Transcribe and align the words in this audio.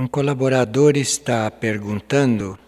Um 0.00 0.06
colaborador 0.06 0.96
está 0.96 1.50
perguntando 1.50 2.58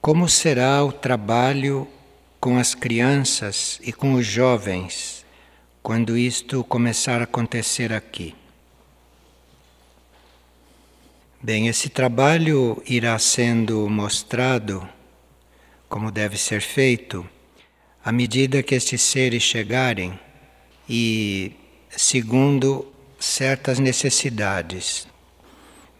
como 0.00 0.28
será 0.28 0.84
o 0.84 0.90
trabalho 0.90 1.86
com 2.40 2.58
as 2.58 2.74
crianças 2.74 3.78
e 3.80 3.92
com 3.92 4.14
os 4.14 4.26
jovens 4.26 5.24
quando 5.80 6.18
isto 6.18 6.64
começar 6.64 7.20
a 7.20 7.24
acontecer 7.24 7.92
aqui. 7.92 8.34
Bem, 11.40 11.68
esse 11.68 11.88
trabalho 11.88 12.82
irá 12.84 13.16
sendo 13.20 13.88
mostrado 13.88 14.88
como 15.88 16.10
deve 16.10 16.36
ser 16.36 16.62
feito 16.62 17.24
à 18.04 18.10
medida 18.10 18.60
que 18.60 18.74
estes 18.74 19.02
seres 19.02 19.44
chegarem 19.44 20.18
e 20.88 21.52
segundo 21.90 22.92
certas 23.20 23.78
necessidades. 23.78 25.08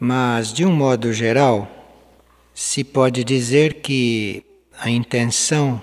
Mas, 0.02 0.50
de 0.50 0.64
um 0.64 0.72
modo 0.72 1.12
geral, 1.12 1.70
se 2.54 2.82
pode 2.82 3.22
dizer 3.22 3.82
que 3.82 4.42
a 4.78 4.88
intenção 4.88 5.82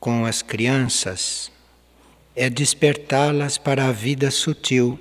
com 0.00 0.24
as 0.24 0.40
crianças 0.40 1.52
é 2.34 2.48
despertá-las 2.48 3.58
para 3.58 3.84
a 3.84 3.92
vida 3.92 4.30
sutil. 4.30 4.98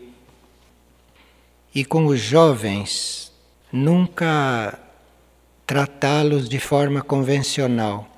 E 1.74 1.86
com 1.86 2.08
os 2.08 2.20
jovens, 2.20 3.32
nunca 3.72 4.78
tratá-los 5.66 6.50
de 6.50 6.60
forma 6.60 7.02
convencional 7.02 8.10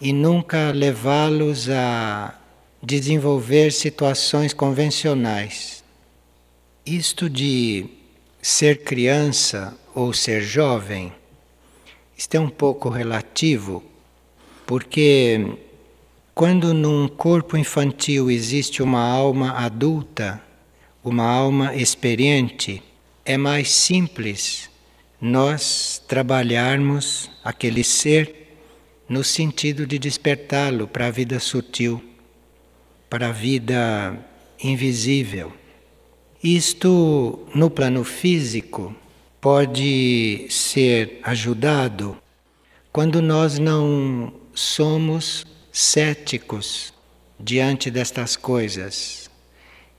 e 0.00 0.12
nunca 0.12 0.70
levá-los 0.70 1.68
a 1.68 2.38
desenvolver 2.80 3.72
situações 3.72 4.52
convencionais. 4.52 5.82
Isto 6.84 7.28
de 7.28 7.96
ser 8.48 8.84
criança 8.84 9.76
ou 9.92 10.12
ser 10.12 10.40
jovem, 10.40 11.12
isto 12.16 12.36
é 12.36 12.38
um 12.38 12.48
pouco 12.48 12.88
relativo, 12.88 13.82
porque 14.64 15.58
quando 16.32 16.72
num 16.72 17.08
corpo 17.08 17.56
infantil 17.56 18.30
existe 18.30 18.84
uma 18.84 19.02
alma 19.02 19.50
adulta, 19.54 20.40
uma 21.02 21.24
alma 21.24 21.74
experiente, 21.74 22.80
é 23.24 23.36
mais 23.36 23.68
simples 23.68 24.70
nós 25.20 26.00
trabalharmos 26.06 27.28
aquele 27.42 27.82
ser 27.82 28.60
no 29.08 29.24
sentido 29.24 29.84
de 29.84 29.98
despertá-lo 29.98 30.86
para 30.86 31.08
a 31.08 31.10
vida 31.10 31.40
sutil, 31.40 32.00
para 33.10 33.30
a 33.30 33.32
vida 33.32 34.16
invisível. 34.62 35.52
Isto, 36.42 37.46
no 37.54 37.70
plano 37.70 38.04
físico, 38.04 38.94
pode 39.40 40.46
ser 40.50 41.20
ajudado 41.22 42.16
quando 42.92 43.22
nós 43.22 43.58
não 43.58 44.32
somos 44.54 45.46
céticos 45.72 46.92
diante 47.38 47.90
destas 47.90 48.36
coisas 48.36 49.30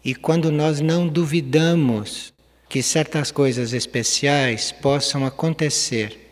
e 0.03 0.13
quando 0.13 0.51
nós 0.51 0.79
não 0.79 1.07
duvidamos 1.07 2.33
que 2.69 2.83
certas 2.83 3.31
coisas 3.31 3.73
especiais 3.73 4.71
possam 4.71 5.25
acontecer. 5.25 6.27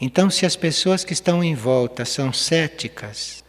Então, 0.00 0.30
se 0.30 0.46
as 0.46 0.56
pessoas 0.56 1.04
que 1.04 1.12
estão 1.12 1.42
em 1.42 1.54
volta 1.54 2.04
são 2.04 2.32
céticas, 2.32 3.44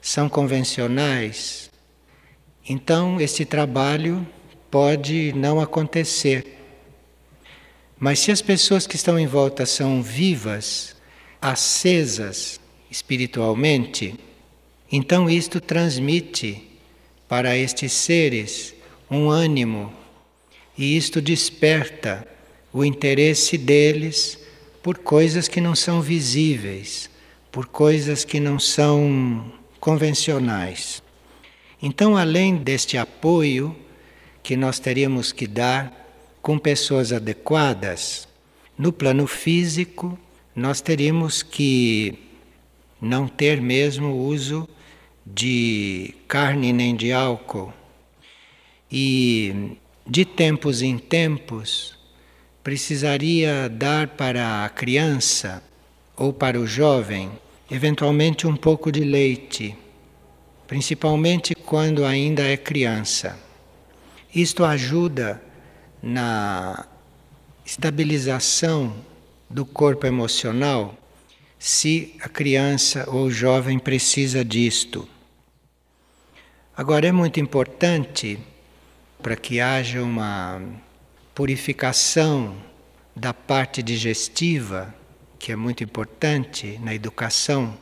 são 0.00 0.28
convencionais, 0.28 1.70
então 2.68 3.20
esse 3.20 3.44
trabalho 3.44 4.26
pode 4.70 5.32
não 5.32 5.60
acontecer. 5.60 6.56
Mas 7.98 8.20
se 8.20 8.30
as 8.30 8.40
pessoas 8.40 8.86
que 8.86 8.96
estão 8.96 9.18
em 9.18 9.26
volta 9.26 9.66
são 9.66 10.02
vivas, 10.02 10.96
acesas 11.40 12.60
espiritualmente, 12.90 14.14
então 14.90 15.28
isto 15.28 15.60
transmite 15.60 16.66
para 17.28 17.56
estes 17.56 17.92
seres 17.92 18.74
um 19.10 19.28
ânimo 19.28 19.92
e 20.76 20.96
isto 20.96 21.20
desperta 21.20 22.26
o 22.72 22.84
interesse 22.84 23.58
deles 23.58 24.38
por 24.82 24.98
coisas 24.98 25.46
que 25.46 25.60
não 25.60 25.74
são 25.74 26.00
visíveis, 26.00 27.10
por 27.52 27.66
coisas 27.66 28.24
que 28.24 28.40
não 28.40 28.58
são 28.58 29.52
convencionais. 29.78 31.02
Então, 31.82 32.16
além 32.16 32.56
deste 32.56 32.96
apoio, 32.96 33.76
que 34.42 34.56
nós 34.56 34.78
teríamos 34.78 35.32
que 35.32 35.46
dar 35.46 35.92
com 36.42 36.58
pessoas 36.58 37.12
adequadas, 37.12 38.26
no 38.76 38.92
plano 38.92 39.26
físico, 39.26 40.18
nós 40.56 40.80
teríamos 40.80 41.42
que 41.42 42.18
não 43.00 43.28
ter 43.28 43.60
mesmo 43.60 44.14
uso 44.14 44.68
de 45.26 46.14
carne 46.26 46.72
nem 46.72 46.96
de 46.96 47.12
álcool. 47.12 47.72
E 48.90 49.76
de 50.06 50.24
tempos 50.24 50.82
em 50.82 50.98
tempos, 50.98 51.96
precisaria 52.64 53.68
dar 53.68 54.08
para 54.08 54.64
a 54.64 54.68
criança 54.68 55.62
ou 56.16 56.32
para 56.32 56.58
o 56.58 56.66
jovem, 56.66 57.30
eventualmente 57.70 58.46
um 58.46 58.56
pouco 58.56 58.90
de 58.90 59.04
leite, 59.04 59.76
principalmente 60.66 61.54
quando 61.54 62.04
ainda 62.04 62.42
é 62.42 62.56
criança. 62.56 63.38
Isto 64.34 64.64
ajuda 64.64 65.42
na 66.00 66.86
estabilização 67.66 68.94
do 69.48 69.66
corpo 69.66 70.06
emocional 70.06 70.96
se 71.58 72.14
a 72.20 72.28
criança 72.28 73.04
ou 73.08 73.24
o 73.24 73.30
jovem 73.30 73.78
precisa 73.78 74.44
disto. 74.44 75.08
Agora 76.76 77.08
é 77.08 77.12
muito 77.12 77.40
importante 77.40 78.38
para 79.20 79.34
que 79.34 79.60
haja 79.60 80.00
uma 80.02 80.62
purificação 81.34 82.56
da 83.14 83.34
parte 83.34 83.82
digestiva, 83.82 84.94
que 85.38 85.50
é 85.50 85.56
muito 85.56 85.82
importante 85.82 86.78
na 86.82 86.94
educação, 86.94 87.76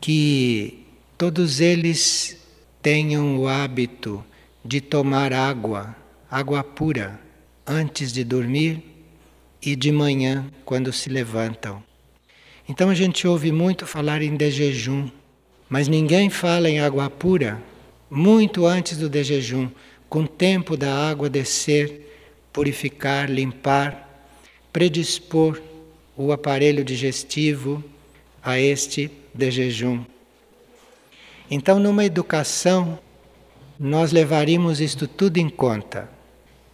que 0.00 0.86
todos 1.18 1.60
eles 1.60 2.38
tenham 2.80 3.38
o 3.38 3.46
hábito 3.46 4.24
de 4.68 4.82
tomar 4.82 5.32
água, 5.32 5.96
água 6.30 6.62
pura, 6.62 7.18
antes 7.66 8.12
de 8.12 8.22
dormir 8.22 8.82
e 9.62 9.74
de 9.74 9.90
manhã, 9.90 10.44
quando 10.62 10.92
se 10.92 11.08
levantam. 11.08 11.82
Então 12.68 12.90
a 12.90 12.94
gente 12.94 13.26
ouve 13.26 13.50
muito 13.50 13.86
falar 13.86 14.20
em 14.20 14.36
dejejum, 14.36 15.08
mas 15.70 15.88
ninguém 15.88 16.28
fala 16.28 16.68
em 16.68 16.80
água 16.80 17.08
pura 17.08 17.62
muito 18.10 18.66
antes 18.66 18.98
do 18.98 19.08
dejejum, 19.08 19.70
com 20.06 20.24
o 20.24 20.28
tempo 20.28 20.76
da 20.76 21.08
água 21.08 21.30
descer, 21.30 22.02
purificar, 22.52 23.30
limpar, 23.30 24.26
predispor 24.70 25.58
o 26.14 26.30
aparelho 26.30 26.84
digestivo 26.84 27.82
a 28.42 28.60
este 28.60 29.10
dejejum. 29.32 30.04
Então, 31.50 31.78
numa 31.78 32.04
educação 32.04 32.98
nós 33.78 34.10
levaríamos 34.10 34.80
isto 34.80 35.06
tudo 35.06 35.36
em 35.38 35.48
conta. 35.48 36.10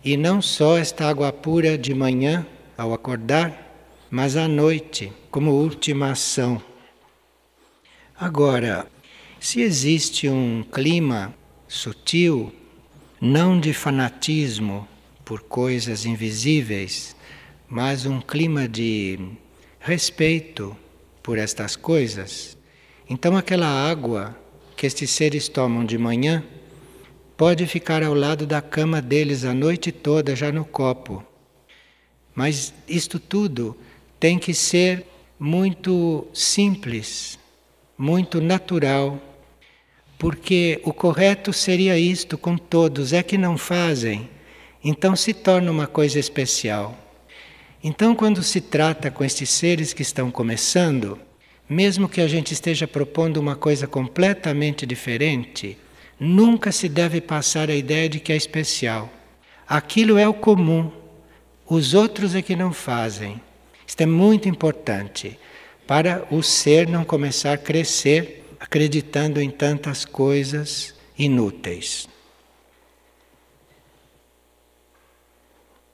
E 0.02 0.16
não 0.16 0.40
só 0.40 0.78
esta 0.78 1.08
água 1.08 1.32
pura 1.32 1.76
de 1.76 1.94
manhã, 1.94 2.46
ao 2.76 2.92
acordar, 2.92 3.62
mas 4.10 4.36
à 4.36 4.48
noite, 4.48 5.12
como 5.30 5.50
última 5.52 6.12
ação. 6.12 6.62
Agora, 8.16 8.86
se 9.38 9.60
existe 9.60 10.28
um 10.28 10.64
clima 10.72 11.34
sutil, 11.68 12.52
não 13.20 13.58
de 13.58 13.72
fanatismo 13.72 14.88
por 15.24 15.42
coisas 15.42 16.04
invisíveis, 16.04 17.14
mas 17.68 18.06
um 18.06 18.20
clima 18.20 18.68
de 18.68 19.18
respeito 19.80 20.76
por 21.22 21.38
estas 21.38 21.76
coisas, 21.76 22.56
então 23.08 23.36
aquela 23.36 23.66
água 23.66 24.38
que 24.76 24.86
estes 24.86 25.10
seres 25.10 25.48
tomam 25.48 25.84
de 25.84 25.96
manhã 25.96 26.44
pode 27.36 27.66
ficar 27.66 28.02
ao 28.02 28.14
lado 28.14 28.46
da 28.46 28.62
cama 28.62 29.02
deles 29.02 29.44
a 29.44 29.52
noite 29.52 29.90
toda, 29.90 30.36
já 30.36 30.52
no 30.52 30.64
copo. 30.64 31.24
Mas 32.34 32.72
isto 32.88 33.18
tudo 33.18 33.76
tem 34.18 34.38
que 34.38 34.54
ser 34.54 35.06
muito 35.38 36.26
simples, 36.32 37.38
muito 37.98 38.40
natural, 38.40 39.20
porque 40.18 40.80
o 40.84 40.92
correto 40.92 41.52
seria 41.52 41.98
isto 41.98 42.38
com 42.38 42.56
todos, 42.56 43.12
é 43.12 43.22
que 43.22 43.36
não 43.36 43.58
fazem, 43.58 44.28
então 44.82 45.14
se 45.14 45.34
torna 45.34 45.70
uma 45.70 45.86
coisa 45.86 46.18
especial. 46.18 46.96
Então, 47.82 48.14
quando 48.14 48.42
se 48.42 48.60
trata 48.60 49.10
com 49.10 49.22
estes 49.22 49.50
seres 49.50 49.92
que 49.92 50.00
estão 50.00 50.30
começando, 50.30 51.18
mesmo 51.68 52.08
que 52.08 52.20
a 52.20 52.26
gente 52.26 52.52
esteja 52.52 52.88
propondo 52.88 53.36
uma 53.36 53.56
coisa 53.56 53.86
completamente 53.86 54.86
diferente, 54.86 55.76
Nunca 56.18 56.70
se 56.70 56.88
deve 56.88 57.20
passar 57.20 57.68
a 57.68 57.74
ideia 57.74 58.08
de 58.08 58.20
que 58.20 58.32
é 58.32 58.36
especial. 58.36 59.10
Aquilo 59.66 60.16
é 60.18 60.28
o 60.28 60.34
comum. 60.34 60.90
Os 61.66 61.94
outros 61.94 62.34
é 62.34 62.42
que 62.42 62.54
não 62.54 62.72
fazem. 62.72 63.40
Isto 63.86 64.02
é 64.02 64.06
muito 64.06 64.48
importante 64.48 65.38
para 65.86 66.26
o 66.30 66.42
ser 66.42 66.88
não 66.88 67.04
começar 67.04 67.52
a 67.52 67.58
crescer 67.58 68.44
acreditando 68.58 69.40
em 69.40 69.50
tantas 69.50 70.04
coisas 70.04 70.94
inúteis. 71.18 72.08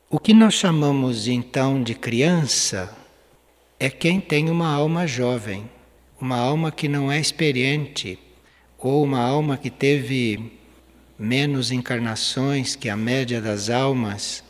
O 0.09 0.19
que 0.19 0.33
nós 0.33 0.55
chamamos 0.55 1.29
então 1.29 1.83
de 1.83 1.95
criança 1.95 2.97
é 3.79 3.89
quem 3.89 4.21
tem 4.21 4.51
uma 4.51 4.69
alma 4.69 5.07
jovem, 5.07 5.71
uma 6.21 6.37
alma 6.37 6.71
que 6.71 6.89
não 6.89 7.11
é 7.11 7.19
experiente, 7.19 8.19
ou 8.89 9.05
uma 9.05 9.21
alma 9.21 9.57
que 9.57 9.71
teve 9.71 10.53
menos 11.19 11.71
encarnações 11.71 12.75
que 12.75 12.89
a 12.89 12.97
média 12.97 13.41
das 13.41 13.69
almas, 13.69 14.43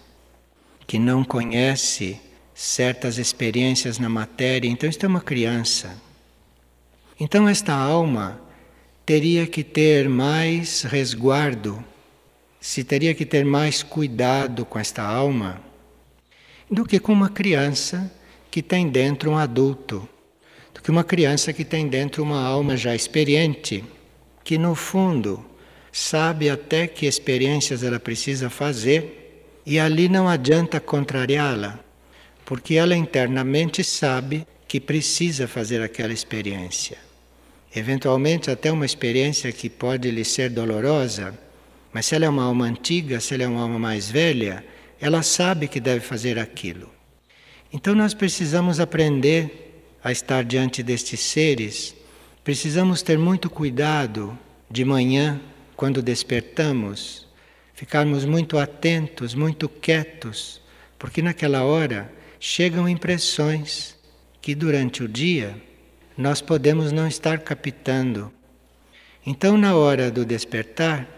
que 0.87 0.99
não 0.99 1.25
conhece 1.25 2.21
certas 2.55 3.19
experiências 3.19 3.99
na 3.99 4.09
matéria, 4.09 4.69
então 4.69 4.89
isto 4.89 5.05
é 5.05 5.09
uma 5.09 5.21
criança. 5.21 6.01
Então 7.19 7.49
esta 7.49 7.75
alma 7.75 8.41
teria 9.05 9.47
que 9.47 9.65
ter 9.65 10.09
mais 10.09 10.83
resguardo 10.83 11.85
se 12.61 12.85
teria 12.85 13.15
que 13.15 13.25
ter 13.25 13.45
mais 13.45 13.83
cuidado 13.83 14.67
com 14.67 14.79
esta 14.79 15.03
alma 15.03 15.61
do 16.71 16.85
que 16.85 17.01
com 17.01 17.13
uma 17.13 17.31
criança 17.31 18.13
que 18.51 18.63
tem 18.63 18.89
dentro 18.89 19.31
um 19.31 19.39
adulto, 19.39 20.07
do 20.75 20.83
que 20.83 20.91
uma 20.91 21.03
criança 21.03 21.53
que 21.53 21.65
tem 21.65 21.89
dentro 21.89 22.23
uma 22.23 22.45
alma 22.45 22.77
já 22.77 22.95
experiente, 22.95 23.83
que 24.43 24.59
no 24.59 24.75
fundo 24.75 25.45
sabe 25.93 26.49
até 26.49 26.87
que 26.87 27.07
experiências 27.07 27.83
ela 27.83 27.99
precisa 27.99 28.49
fazer 28.49 29.43
e 29.67 29.79
ali 29.79 30.09
não 30.09 30.29
adianta 30.29 30.81
contrariá-la, 30.81 31.79
porque 32.45 32.75
ela 32.75 32.97
internamente 32.97 33.85
sabe 33.85 34.47
que 34.67 34.81
precisa 34.81 35.47
fazer 35.47 35.83
aquela 35.83 36.13
experiência. 36.13 36.99
Eventualmente, 37.75 38.51
até 38.51 38.71
uma 38.73 38.87
experiência 38.87 39.53
que 39.53 39.69
pode 39.69 40.11
lhe 40.11 40.25
ser 40.25 40.51
dolorosa 40.51 41.37
mas 41.93 42.07
se 42.07 42.15
ela 42.15 42.27
é 42.27 42.29
uma 42.29 42.45
alma 42.45 42.67
antiga, 42.67 43.21
se 43.21 43.35
ela 43.35 43.45
é 43.45 43.49
uma 43.49 43.63
alma 43.63 43.79
mais 43.79 44.11
velha, 44.11 44.65
ela 45.01 45.23
sabe 45.23 45.67
que 45.67 45.81
deve 45.81 46.01
fazer 46.01 46.39
aquilo. 46.39 46.91
Então 47.73 47.95
nós 47.95 48.15
precisamos 48.15 48.79
aprender 48.81 49.85
a 50.03 50.13
estar 50.13 50.45
diante 50.45 50.83
destes 50.83 51.21
seres, 51.21 51.95
precisamos 52.43 53.03
ter 53.03 53.19
muito 53.19 53.51
cuidado 53.51 54.39
de 54.71 54.85
manhã, 54.85 55.41
quando 55.77 56.03
despertamos, 56.03 57.27
ficarmos 57.75 58.25
muito 58.25 58.59
atentos, 58.59 59.35
muito 59.35 59.69
quietos, 59.69 60.61
porque 60.99 61.23
naquela 61.23 61.65
hora 61.65 62.13
chegam 62.39 62.89
impressões 62.89 63.97
que 64.41 64.55
durante 64.55 65.03
o 65.03 65.09
dia 65.09 65.57
nós 66.17 66.41
podemos 66.41 66.93
não 66.93 67.09
estar 67.09 67.39
captando. 67.39 68.33
Então, 69.27 69.57
na 69.57 69.75
hora 69.75 70.11
do 70.11 70.25
despertar, 70.25 71.09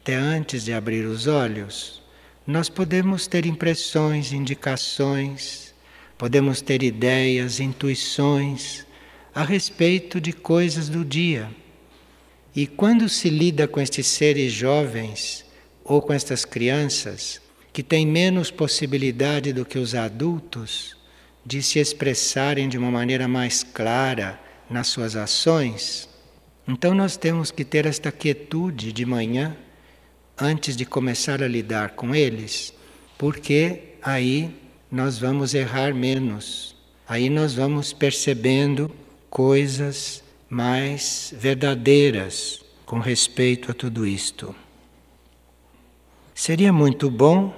até 0.00 0.14
antes 0.14 0.64
de 0.64 0.72
abrir 0.72 1.06
os 1.06 1.26
olhos, 1.26 2.02
nós 2.46 2.68
podemos 2.68 3.26
ter 3.26 3.46
impressões, 3.46 4.32
indicações, 4.32 5.72
podemos 6.18 6.60
ter 6.60 6.82
ideias, 6.82 7.60
intuições 7.60 8.84
a 9.34 9.42
respeito 9.44 10.20
de 10.20 10.32
coisas 10.32 10.88
do 10.88 11.04
dia. 11.04 11.50
E 12.54 12.66
quando 12.66 13.08
se 13.08 13.30
lida 13.30 13.66
com 13.66 13.80
estes 13.80 14.06
seres 14.06 14.52
jovens 14.52 15.44
ou 15.84 16.02
com 16.02 16.12
estas 16.12 16.44
crianças, 16.44 17.40
que 17.72 17.82
têm 17.82 18.06
menos 18.06 18.50
possibilidade 18.50 19.52
do 19.52 19.64
que 19.64 19.78
os 19.78 19.94
adultos 19.94 20.94
de 21.44 21.62
se 21.62 21.78
expressarem 21.78 22.68
de 22.68 22.76
uma 22.76 22.90
maneira 22.90 23.26
mais 23.26 23.62
clara 23.64 24.38
nas 24.68 24.88
suas 24.88 25.16
ações, 25.16 26.08
então 26.68 26.94
nós 26.94 27.16
temos 27.16 27.50
que 27.50 27.64
ter 27.64 27.86
esta 27.86 28.12
quietude 28.12 28.92
de 28.92 29.06
manhã 29.06 29.56
antes 30.38 30.76
de 30.76 30.84
começar 30.84 31.42
a 31.42 31.48
lidar 31.48 31.90
com 31.90 32.14
eles, 32.14 32.72
porque 33.16 33.94
aí 34.02 34.54
nós 34.90 35.18
vamos 35.18 35.54
errar 35.54 35.94
menos, 35.94 36.76
aí 37.08 37.30
nós 37.30 37.54
vamos 37.54 37.92
percebendo 37.92 38.94
coisas 39.32 40.22
mais 40.46 41.32
verdadeiras 41.34 42.62
com 42.84 42.98
respeito 42.98 43.70
a 43.70 43.74
tudo 43.74 44.06
isto. 44.06 44.54
Seria 46.34 46.70
muito 46.70 47.10
bom 47.10 47.50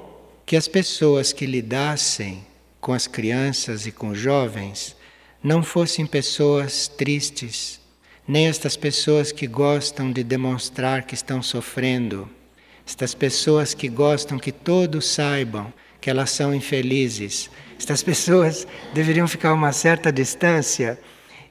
que 0.46 0.54
as 0.54 0.68
pessoas 0.68 1.32
que 1.32 1.44
lidassem 1.44 2.46
com 2.80 2.92
as 2.92 3.08
crianças 3.08 3.86
e 3.86 3.90
com 3.90 4.10
os 4.10 4.18
jovens 4.18 4.94
não 5.42 5.64
fossem 5.64 6.06
pessoas 6.06 6.86
tristes, 6.86 7.80
nem 8.26 8.46
estas 8.46 8.76
pessoas 8.76 9.32
que 9.32 9.48
gostam 9.48 10.12
de 10.12 10.22
demonstrar 10.22 11.02
que 11.02 11.14
estão 11.14 11.42
sofrendo 11.42 12.30
estas 12.86 13.14
pessoas 13.14 13.74
que 13.74 13.88
gostam 13.88 14.38
que 14.38 14.52
todos 14.52 15.08
saibam 15.08 15.72
que 16.00 16.10
elas 16.10 16.30
são 16.30 16.54
infelizes, 16.54 17.50
estas 17.78 18.02
pessoas 18.02 18.66
deveriam 18.92 19.26
ficar 19.26 19.50
a 19.50 19.54
uma 19.54 19.72
certa 19.72 20.12
distância 20.12 20.98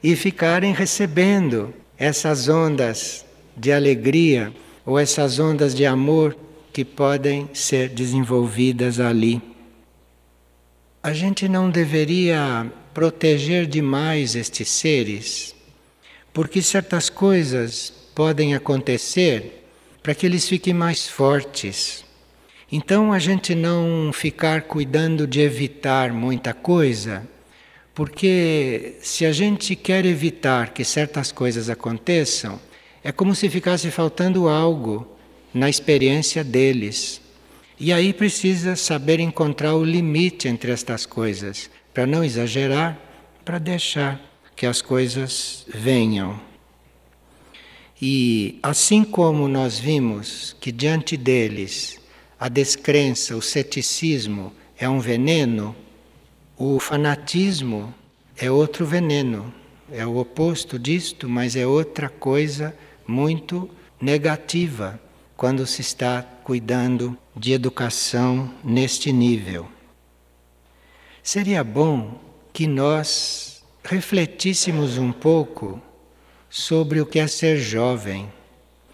e 0.04 0.16
ficarem 0.18 0.74
recebendo 0.74 1.74
essas 1.98 2.50
ondas 2.50 3.26
de 3.56 3.72
alegria 3.72 4.54
ou 4.86 5.00
essas 5.00 5.40
ondas 5.40 5.74
de 5.74 5.86
amor 5.86 6.36
que 6.74 6.84
podem 6.84 7.50
ser 7.54 7.88
desenvolvidas 7.88 9.00
ali. 9.00 9.42
A 11.02 11.14
gente 11.14 11.48
não 11.48 11.70
deveria 11.70 12.70
proteger 12.94 13.66
demais 13.66 14.36
estes 14.36 14.70
seres, 14.70 15.56
porque 16.34 16.62
certas 16.62 17.10
coisas 17.10 17.94
podem 18.14 18.54
acontecer 18.56 19.66
para 20.02 20.14
que 20.14 20.26
eles 20.26 20.48
fiquem 20.48 20.74
mais 20.74 21.08
fortes. 21.08 22.04
Então 22.72 23.14
a 23.14 23.20
gente 23.20 23.56
não 23.56 24.12
ficar 24.12 24.64
cuidando 24.64 25.26
de 25.26 25.40
evitar 25.40 26.12
muita 26.12 26.54
coisa, 26.54 27.28
porque 27.94 28.96
se 29.02 29.26
a 29.26 29.32
gente 29.32 29.76
quer 29.76 30.06
evitar 30.06 30.74
que 30.74 30.84
certas 30.84 31.32
coisas 31.32 31.70
aconteçam, 31.70 32.60
é 33.04 33.12
como 33.12 33.36
se 33.36 33.50
ficasse 33.50 33.92
faltando 33.92 34.48
algo 34.48 35.08
na 35.54 35.70
experiência 35.70 36.44
deles. 36.44 37.22
E 37.80 37.94
aí 37.94 38.14
precisa 38.14 38.76
saber 38.76 39.20
encontrar 39.20 39.76
o 39.76 39.84
limite 39.84 40.48
entre 40.48 40.72
estas 40.72 41.06
coisas, 41.06 41.70
para 41.94 42.08
não 42.08 42.24
exagerar, 42.24 43.00
para 43.46 43.60
deixar 43.60 44.20
que 44.56 44.66
as 44.66 44.82
coisas 44.82 45.66
venham. 45.68 46.40
E 48.02 48.58
assim 48.64 49.04
como 49.04 49.48
nós 49.48 49.78
vimos 49.78 50.56
que 50.60 50.72
diante 50.72 51.16
deles 51.16 52.00
a 52.40 52.50
descrença, 52.50 53.36
o 53.36 53.42
ceticismo 53.42 54.52
é 54.78 54.90
um 54.90 55.00
veneno, 55.00 55.76
o 56.58 56.80
fanatismo 56.80 57.94
é 58.38 58.50
outro 58.50 58.86
veneno. 58.86 59.54
É 59.92 60.06
o 60.06 60.18
oposto 60.18 60.80
disto, 60.80 61.28
mas 61.30 61.56
é 61.56 61.68
outra 61.68 62.10
coisa 62.10 62.76
muito 63.08 63.70
negativa 64.00 65.00
quando 65.36 65.68
se 65.68 65.82
está 65.82 66.22
cuidando 66.22 67.18
de 67.36 67.54
educação 67.54 68.52
neste 68.64 69.12
nível. 69.12 69.68
Seria 71.22 71.64
bom 71.64 72.20
que 72.52 72.68
nós 72.68 73.64
refletíssemos 73.84 74.98
um 74.98 75.12
pouco 75.12 75.82
sobre 76.50 77.02
o 77.02 77.06
que 77.06 77.20
é 77.20 77.28
ser 77.28 77.58
jovem, 77.58 78.32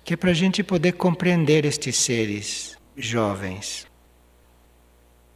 que 0.04 0.14
é 0.14 0.18
para 0.18 0.32
a 0.32 0.34
gente 0.34 0.64
poder 0.64 0.94
compreender 0.94 1.66
estes 1.66 1.98
seres 1.98 2.78
jovens. 2.96 3.89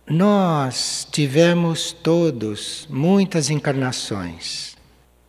Nós 0.05 1.07
tivemos 1.10 1.93
todos 1.93 2.86
muitas 2.89 3.50
encarnações 3.50 4.75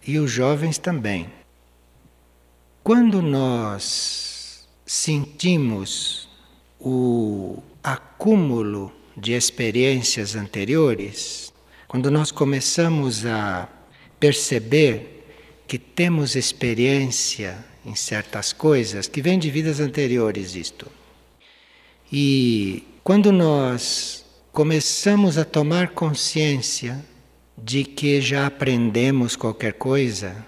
e 0.05 0.19
os 0.19 0.31
jovens 0.33 0.79
também. 0.79 1.31
Quando 2.83 3.23
nós 3.23 4.67
sentimos 4.85 6.29
o 6.81 7.63
acúmulo 7.85 8.93
de 9.17 9.33
experiências 9.33 10.35
anteriores, 10.35 11.53
quando 11.87 12.11
nós 12.11 12.33
começamos 12.33 13.25
a 13.25 13.69
perceber 14.19 15.25
que 15.69 15.79
temos 15.79 16.35
experiência 16.35 17.65
em 17.87 17.95
certas 17.95 18.53
coisas 18.53 19.07
que 19.07 19.23
vêm 19.23 19.39
de 19.39 19.51
vidas 19.53 19.79
anteriores 19.79 20.57
isto. 20.57 20.91
E 22.13 22.83
quando 23.05 23.31
nós 23.31 24.24
começamos 24.55 25.37
a 25.37 25.45
tomar 25.45 25.89
consciência 25.89 27.05
de 27.59 27.83
que 27.83 28.21
já 28.21 28.47
aprendemos 28.47 29.35
qualquer 29.35 29.73
coisa, 29.73 30.47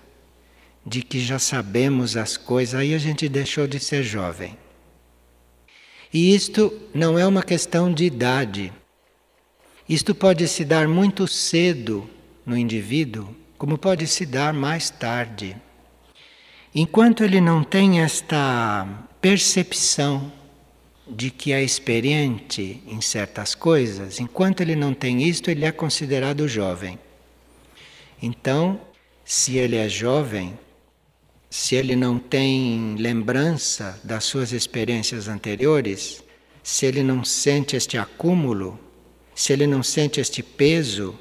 de 0.86 1.02
que 1.02 1.18
já 1.18 1.40
sabemos 1.40 2.16
as 2.16 2.36
coisas, 2.36 2.76
aí 2.76 2.94
a 2.94 2.98
gente 2.98 3.28
deixou 3.28 3.66
de 3.66 3.80
ser 3.80 4.04
jovem. 4.04 4.56
E 6.14 6.32
isto 6.32 6.72
não 6.94 7.18
é 7.18 7.26
uma 7.26 7.42
questão 7.42 7.92
de 7.92 8.04
idade. 8.04 8.72
Isto 9.88 10.14
pode 10.14 10.46
se 10.46 10.64
dar 10.64 10.86
muito 10.86 11.26
cedo 11.26 12.08
no 12.46 12.56
indivíduo, 12.56 13.34
como 13.58 13.76
pode 13.76 14.06
se 14.06 14.24
dar 14.24 14.54
mais 14.54 14.88
tarde. 14.88 15.56
Enquanto 16.72 17.24
ele 17.24 17.40
não 17.40 17.64
tem 17.64 18.00
esta 18.02 18.86
percepção 19.20 20.30
de 21.06 21.30
que 21.30 21.52
é 21.52 21.62
experiente 21.62 22.82
em 22.86 23.00
certas 23.00 23.54
coisas, 23.54 24.18
enquanto 24.18 24.60
ele 24.60 24.74
não 24.74 24.92
tem 24.92 25.22
isto, 25.22 25.50
ele 25.50 25.64
é 25.64 25.70
considerado 25.70 26.48
jovem. 26.48 26.98
Então, 28.20 28.80
se 29.24 29.56
ele 29.56 29.76
é 29.76 29.88
jovem, 29.88 30.58
se 31.48 31.76
ele 31.76 31.94
não 31.94 32.18
tem 32.18 32.96
lembrança 32.98 34.00
das 34.02 34.24
suas 34.24 34.52
experiências 34.52 35.28
anteriores, 35.28 36.22
se 36.62 36.86
ele 36.86 37.02
não 37.02 37.24
sente 37.24 37.76
este 37.76 37.96
acúmulo, 37.96 38.78
se 39.34 39.52
ele 39.52 39.66
não 39.66 39.82
sente 39.82 40.20
este 40.20 40.42
peso 40.42 41.16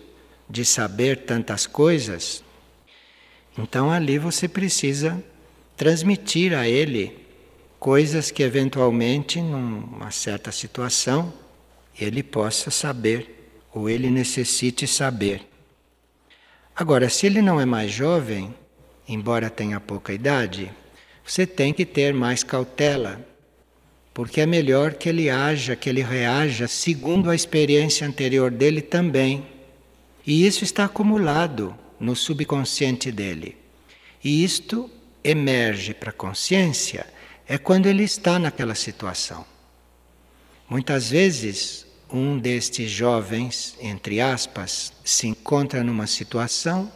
de 0.50 0.66
saber 0.66 1.26
tantas 1.26 1.68
coisas, 1.68 2.44
então 3.58 3.92
ali 3.92 4.18
você 4.18 4.48
precisa 4.48 5.24
transmitir 5.78 6.54
a 6.54 6.68
ele 6.68 7.25
coisas 7.86 8.32
que 8.32 8.42
eventualmente, 8.42 9.40
numa 9.40 10.10
certa 10.10 10.52
situação, 10.52 11.32
ele 11.96 12.24
possa 12.24 12.72
saber 12.72 13.62
ou 13.72 13.88
ele 13.88 14.10
necessite 14.10 14.88
saber. 14.88 15.48
Agora, 16.76 17.10
se 17.10 17.28
ele 17.28 17.44
não 17.44 17.62
é 17.62 17.66
mais 17.66 17.92
jovem, 17.92 18.52
embora 19.08 19.52
tenha 19.52 19.80
pouca 19.80 20.12
idade, 20.12 20.72
você 21.24 21.46
tem 21.46 21.72
que 21.72 21.86
ter 21.86 22.12
mais 22.12 22.44
cautela, 22.44 23.24
porque 24.16 24.42
é 24.42 24.48
melhor 24.48 24.96
que 24.96 25.08
ele 25.08 25.30
haja, 25.30 25.76
que 25.76 25.88
ele 25.88 26.02
reaja 26.02 26.68
segundo 26.68 27.30
a 27.30 27.36
experiência 27.36 28.08
anterior 28.08 28.50
dele 28.50 28.82
também. 28.82 29.46
E 30.26 30.48
isso 30.48 30.64
está 30.64 30.86
acumulado 30.86 31.76
no 32.00 32.16
subconsciente 32.16 33.12
dele. 33.12 33.56
E 34.24 34.44
isto 34.44 34.90
emerge 35.24 35.94
para 35.94 36.10
a 36.10 36.14
consciência 36.14 37.14
é 37.48 37.58
quando 37.58 37.86
ele 37.86 38.04
está 38.04 38.40
naquela 38.40 38.76
situação. 38.76 39.46
Muitas 40.68 41.10
vezes, 41.10 41.86
um 42.12 42.38
destes 42.38 42.90
jovens, 42.90 43.78
entre 43.80 44.20
aspas, 44.20 44.94
se 45.04 45.28
encontra 45.28 45.84
numa 45.84 46.08
situação 46.08 46.92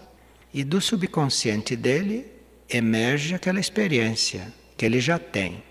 e 0.53 0.63
do 0.63 0.81
subconsciente 0.81 1.75
dele 1.75 2.25
emerge 2.67 3.35
aquela 3.35 3.59
experiência 3.59 4.51
que 4.75 4.85
ele 4.85 4.99
já 4.99 5.19
tem. 5.19 5.63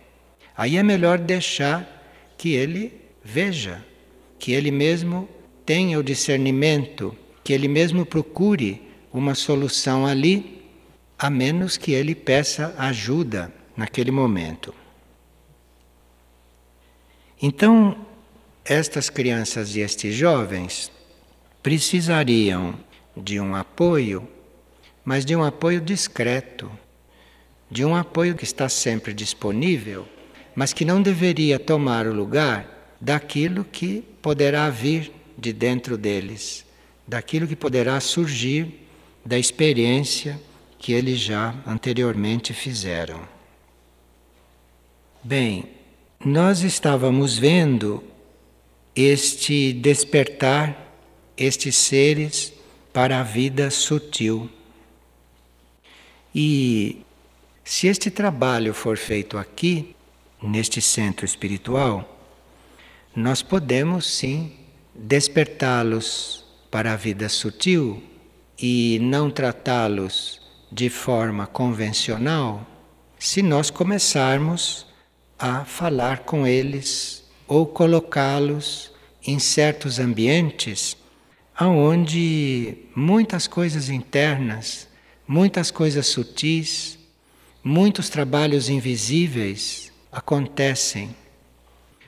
Aí 0.56 0.76
é 0.76 0.82
melhor 0.82 1.18
deixar 1.18 1.86
que 2.36 2.54
ele 2.54 2.92
veja, 3.24 3.84
que 4.38 4.52
ele 4.52 4.70
mesmo 4.70 5.28
tenha 5.66 5.98
o 5.98 6.02
discernimento, 6.02 7.16
que 7.42 7.52
ele 7.52 7.68
mesmo 7.68 8.06
procure 8.06 8.82
uma 9.12 9.34
solução 9.34 10.06
ali, 10.06 10.62
a 11.18 11.28
menos 11.28 11.76
que 11.76 11.92
ele 11.92 12.14
peça 12.14 12.74
ajuda 12.78 13.52
naquele 13.78 14.10
momento. 14.10 14.74
Então, 17.40 17.96
estas 18.64 19.08
crianças 19.08 19.76
e 19.76 19.80
estes 19.80 20.12
jovens 20.16 20.90
precisariam 21.62 22.74
de 23.16 23.38
um 23.38 23.54
apoio, 23.54 24.28
mas 25.04 25.24
de 25.24 25.36
um 25.36 25.44
apoio 25.44 25.80
discreto, 25.80 26.68
de 27.70 27.84
um 27.84 27.94
apoio 27.94 28.34
que 28.34 28.42
está 28.42 28.68
sempre 28.68 29.14
disponível, 29.14 30.08
mas 30.56 30.72
que 30.72 30.84
não 30.84 31.00
deveria 31.00 31.56
tomar 31.56 32.04
o 32.08 32.12
lugar 32.12 32.96
daquilo 33.00 33.62
que 33.62 34.02
poderá 34.20 34.68
vir 34.70 35.12
de 35.36 35.52
dentro 35.52 35.96
deles, 35.96 36.66
daquilo 37.06 37.46
que 37.46 37.54
poderá 37.54 38.00
surgir 38.00 38.88
da 39.24 39.38
experiência 39.38 40.40
que 40.80 40.92
eles 40.92 41.20
já 41.20 41.54
anteriormente 41.64 42.52
fizeram. 42.52 43.37
Bem, 45.28 45.66
nós 46.24 46.62
estávamos 46.62 47.36
vendo 47.36 48.02
este 48.96 49.74
despertar 49.74 50.90
estes 51.36 51.76
seres 51.76 52.50
para 52.94 53.20
a 53.20 53.22
vida 53.22 53.70
sutil. 53.70 54.48
E 56.34 57.02
se 57.62 57.88
este 57.88 58.10
trabalho 58.10 58.72
for 58.72 58.96
feito 58.96 59.36
aqui, 59.36 59.94
neste 60.42 60.80
centro 60.80 61.26
espiritual, 61.26 62.08
nós 63.14 63.42
podemos 63.42 64.10
sim 64.10 64.54
despertá-los 64.94 66.42
para 66.70 66.94
a 66.94 66.96
vida 66.96 67.28
sutil 67.28 68.02
e 68.58 68.98
não 69.02 69.30
tratá-los 69.30 70.40
de 70.72 70.88
forma 70.88 71.46
convencional, 71.46 72.66
se 73.18 73.42
nós 73.42 73.68
começarmos 73.68 74.87
a 75.38 75.64
falar 75.64 76.20
com 76.20 76.46
eles 76.46 77.24
ou 77.46 77.66
colocá-los 77.66 78.92
em 79.26 79.38
certos 79.38 79.98
ambientes 79.98 80.96
aonde 81.58 82.76
muitas 82.94 83.48
coisas 83.48 83.88
internas, 83.88 84.86
muitas 85.26 85.72
coisas 85.72 86.06
sutis, 86.06 86.96
muitos 87.64 88.08
trabalhos 88.08 88.68
invisíveis 88.68 89.90
acontecem. 90.12 91.14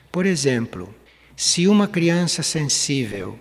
Por 0.09 0.25
exemplo, 0.25 0.95
se 1.35 1.67
uma 1.67 1.85
criança 1.85 2.41
sensível 2.41 3.37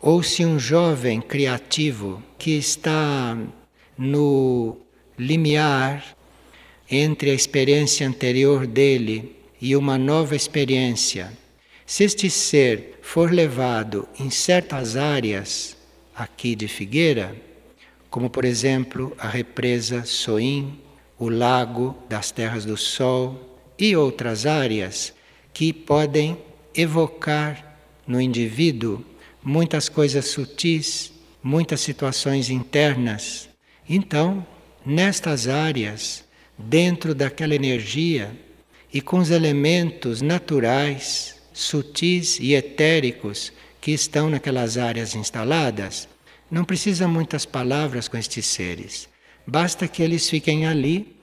ou 0.00 0.22
se 0.22 0.44
um 0.44 0.60
jovem 0.60 1.20
criativo 1.20 2.22
que 2.38 2.52
está 2.52 3.36
no 3.98 4.76
limiar 5.18 6.15
entre 6.90 7.30
a 7.30 7.34
experiência 7.34 8.06
anterior 8.06 8.66
dele 8.66 9.36
e 9.60 9.74
uma 9.74 9.98
nova 9.98 10.36
experiência, 10.36 11.32
se 11.84 12.04
este 12.04 12.28
ser 12.28 12.98
for 13.02 13.32
levado 13.32 14.08
em 14.18 14.30
certas 14.30 14.96
áreas 14.96 15.76
aqui 16.14 16.54
de 16.54 16.68
Figueira, 16.68 17.36
como 18.10 18.28
por 18.30 18.44
exemplo 18.44 19.14
a 19.18 19.28
represa 19.28 20.04
Soim, 20.04 20.80
o 21.18 21.28
lago 21.28 21.96
das 22.08 22.30
Terras 22.30 22.64
do 22.64 22.76
Sol 22.76 23.58
e 23.78 23.96
outras 23.96 24.46
áreas 24.46 25.14
que 25.52 25.72
podem 25.72 26.36
evocar 26.74 27.78
no 28.06 28.20
indivíduo 28.20 29.04
muitas 29.42 29.88
coisas 29.88 30.26
sutis, 30.26 31.12
muitas 31.42 31.80
situações 31.80 32.50
internas. 32.50 33.48
Então, 33.88 34.46
nestas 34.84 35.48
áreas, 35.48 36.25
dentro 36.58 37.14
daquela 37.14 37.54
energia 37.54 38.34
e 38.92 39.00
com 39.00 39.18
os 39.18 39.30
elementos 39.30 40.22
naturais, 40.22 41.36
sutis 41.52 42.38
e 42.40 42.54
etéricos 42.54 43.52
que 43.80 43.90
estão 43.90 44.30
naquelas 44.30 44.78
áreas 44.78 45.14
instaladas, 45.14 46.08
não 46.50 46.64
precisa 46.64 47.06
muitas 47.08 47.44
palavras 47.44 48.08
com 48.08 48.16
estes 48.16 48.46
seres. 48.46 49.08
Basta 49.46 49.86
que 49.86 50.02
eles 50.02 50.28
fiquem 50.28 50.66
ali, 50.66 51.16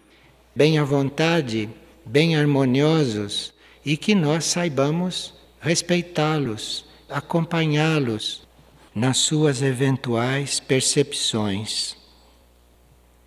bem 0.56 0.78
à 0.78 0.84
vontade, 0.84 1.70
bem 2.06 2.36
harmoniosos 2.36 3.54
e 3.86 3.98
que 3.98 4.16
nós 4.16 4.46
saibamos 4.46 5.34
respeitá-los, 5.60 6.86
acompanhá-los 7.10 8.48
nas 8.94 9.18
suas 9.18 9.62
eventuais 9.62 10.60
percepções. 10.60 11.96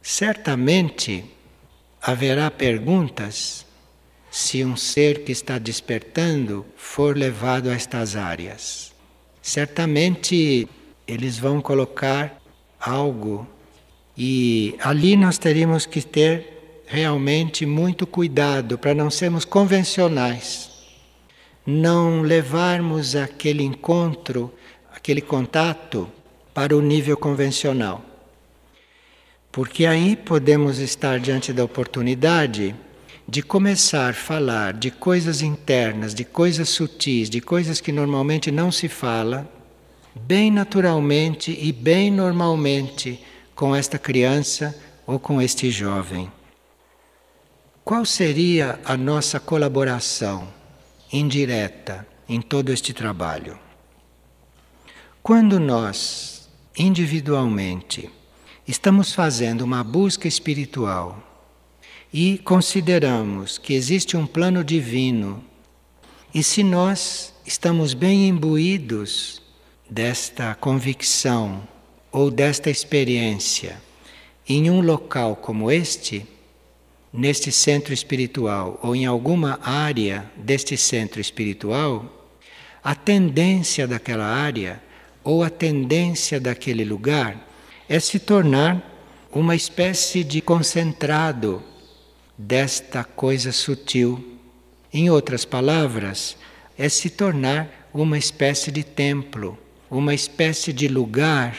Certamente, 0.00 1.24
haverá 2.06 2.52
perguntas 2.52 3.66
se 4.30 4.64
um 4.64 4.76
ser 4.76 5.24
que 5.24 5.32
está 5.32 5.58
despertando 5.58 6.64
for 6.76 7.16
levado 7.16 7.68
a 7.68 7.74
estas 7.74 8.14
áreas. 8.14 8.92
Certamente 9.42 10.68
eles 11.04 11.36
vão 11.36 11.60
colocar 11.60 12.40
algo 12.78 13.44
e 14.16 14.76
ali 14.78 15.16
nós 15.16 15.36
teríamos 15.36 15.84
que 15.84 16.00
ter 16.00 16.84
realmente 16.86 17.66
muito 17.66 18.06
cuidado 18.06 18.78
para 18.78 18.94
não 18.94 19.10
sermos 19.10 19.44
convencionais, 19.44 20.70
não 21.66 22.22
levarmos 22.22 23.16
aquele 23.16 23.64
encontro, 23.64 24.54
aquele 24.94 25.20
contato 25.20 26.08
para 26.54 26.76
o 26.76 26.80
nível 26.80 27.16
convencional. 27.16 28.15
Porque 29.56 29.86
aí 29.86 30.14
podemos 30.14 30.78
estar 30.80 31.18
diante 31.18 31.50
da 31.50 31.64
oportunidade 31.64 32.76
de 33.26 33.42
começar 33.42 34.10
a 34.10 34.12
falar 34.12 34.74
de 34.74 34.90
coisas 34.90 35.40
internas, 35.40 36.14
de 36.14 36.26
coisas 36.26 36.68
sutis, 36.68 37.30
de 37.30 37.40
coisas 37.40 37.80
que 37.80 37.90
normalmente 37.90 38.50
não 38.50 38.70
se 38.70 38.86
fala, 38.86 39.50
bem 40.14 40.50
naturalmente 40.50 41.58
e 41.58 41.72
bem 41.72 42.10
normalmente 42.10 43.18
com 43.54 43.74
esta 43.74 43.98
criança 43.98 44.78
ou 45.06 45.18
com 45.18 45.40
este 45.40 45.70
jovem. 45.70 46.30
Qual 47.82 48.04
seria 48.04 48.78
a 48.84 48.94
nossa 48.94 49.40
colaboração 49.40 50.46
indireta 51.10 52.06
em 52.28 52.42
todo 52.42 52.70
este 52.70 52.92
trabalho? 52.92 53.58
Quando 55.22 55.58
nós, 55.58 56.46
individualmente, 56.76 58.10
estamos 58.66 59.12
fazendo 59.12 59.62
uma 59.62 59.84
busca 59.84 60.26
espiritual 60.26 61.22
e 62.12 62.38
consideramos 62.38 63.58
que 63.58 63.74
existe 63.74 64.16
um 64.16 64.26
plano 64.26 64.64
divino, 64.64 65.44
e 66.34 66.42
se 66.42 66.64
nós 66.64 67.32
estamos 67.46 67.94
bem 67.94 68.28
imbuídos 68.28 69.40
desta 69.88 70.54
convicção 70.56 71.66
ou 72.10 72.30
desta 72.30 72.68
experiência 72.68 73.80
em 74.48 74.68
um 74.68 74.80
local 74.80 75.36
como 75.36 75.70
este, 75.70 76.26
neste 77.12 77.52
centro 77.52 77.94
espiritual 77.94 78.80
ou 78.82 78.96
em 78.96 79.06
alguma 79.06 79.60
área 79.62 80.28
deste 80.36 80.76
centro 80.76 81.20
espiritual, 81.20 82.32
a 82.82 82.94
tendência 82.94 83.86
daquela 83.86 84.26
área 84.26 84.82
ou 85.22 85.42
a 85.44 85.50
tendência 85.50 86.40
daquele 86.40 86.84
lugar 86.84 87.46
é 87.88 88.00
se 88.00 88.18
tornar 88.18 88.82
uma 89.32 89.54
espécie 89.54 90.24
de 90.24 90.40
concentrado 90.40 91.62
desta 92.36 93.04
coisa 93.04 93.52
sutil. 93.52 94.38
Em 94.92 95.10
outras 95.10 95.44
palavras, 95.44 96.36
é 96.76 96.88
se 96.88 97.10
tornar 97.10 97.88
uma 97.92 98.18
espécie 98.18 98.70
de 98.70 98.82
templo, 98.82 99.58
uma 99.90 100.14
espécie 100.14 100.72
de 100.72 100.88
lugar 100.88 101.56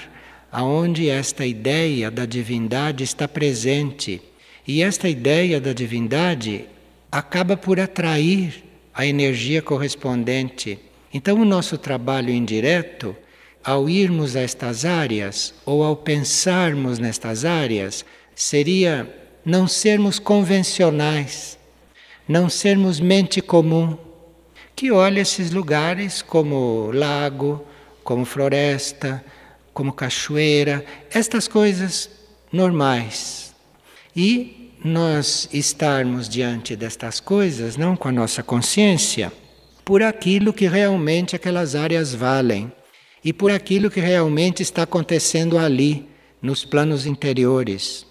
aonde 0.52 1.10
esta 1.10 1.46
ideia 1.46 2.10
da 2.10 2.26
divindade 2.26 3.04
está 3.04 3.28
presente. 3.28 4.22
E 4.68 4.82
esta 4.82 5.08
ideia 5.08 5.62
da 5.62 5.72
divindade 5.72 6.66
acaba 7.12 7.56
por 7.56 7.80
atrair 7.80 8.64
a 8.94 9.06
energia 9.06 9.62
correspondente. 9.62 10.80
Então, 11.14 11.40
o 11.40 11.46
nosso 11.46 11.78
trabalho 11.78 12.32
indireto 12.32 13.16
ao 13.68 13.90
irmos 13.90 14.38
a 14.38 14.40
estas 14.40 14.86
áreas 14.86 15.54
ou 15.66 15.84
ao 15.84 15.94
pensarmos 15.94 17.00
nestas 17.00 17.44
áreas, 17.44 18.06
seria 18.34 19.14
não 19.44 19.68
sermos 19.68 20.20
convencionais, 20.20 21.60
não 22.26 22.50
sermos 22.50 23.02
mente 23.02 23.42
comum, 23.42 23.98
que 24.74 24.90
olha 24.90 25.20
esses 25.20 25.52
lugares 25.52 26.22
como 26.22 26.92
lago, 26.94 27.62
como 28.06 28.24
floresta, 28.24 29.22
como 29.74 29.92
cachoeira, 29.92 30.86
estas 31.12 31.46
coisas 31.46 32.10
normais. 32.54 33.54
E 34.16 34.72
nós 34.82 35.50
estarmos 35.52 36.30
diante 36.30 36.74
destas 36.74 37.20
coisas, 37.20 37.76
não 37.76 37.98
com 37.98 38.08
a 38.08 38.14
nossa 38.14 38.42
consciência, 38.42 39.30
por 39.84 40.02
aquilo 40.02 40.54
que 40.54 40.70
realmente 40.70 41.36
aquelas 41.36 41.76
áreas 41.76 42.16
valem 42.16 42.72
e 43.24 43.34
por 43.34 43.52
aquilo 43.52 43.90
que 43.90 44.00
realmente 44.00 44.62
está 44.62 44.84
acontecendo 44.84 45.58
ali, 45.58 46.08
nos 46.42 46.64
planos 46.64 47.06
interiores. 47.06 48.06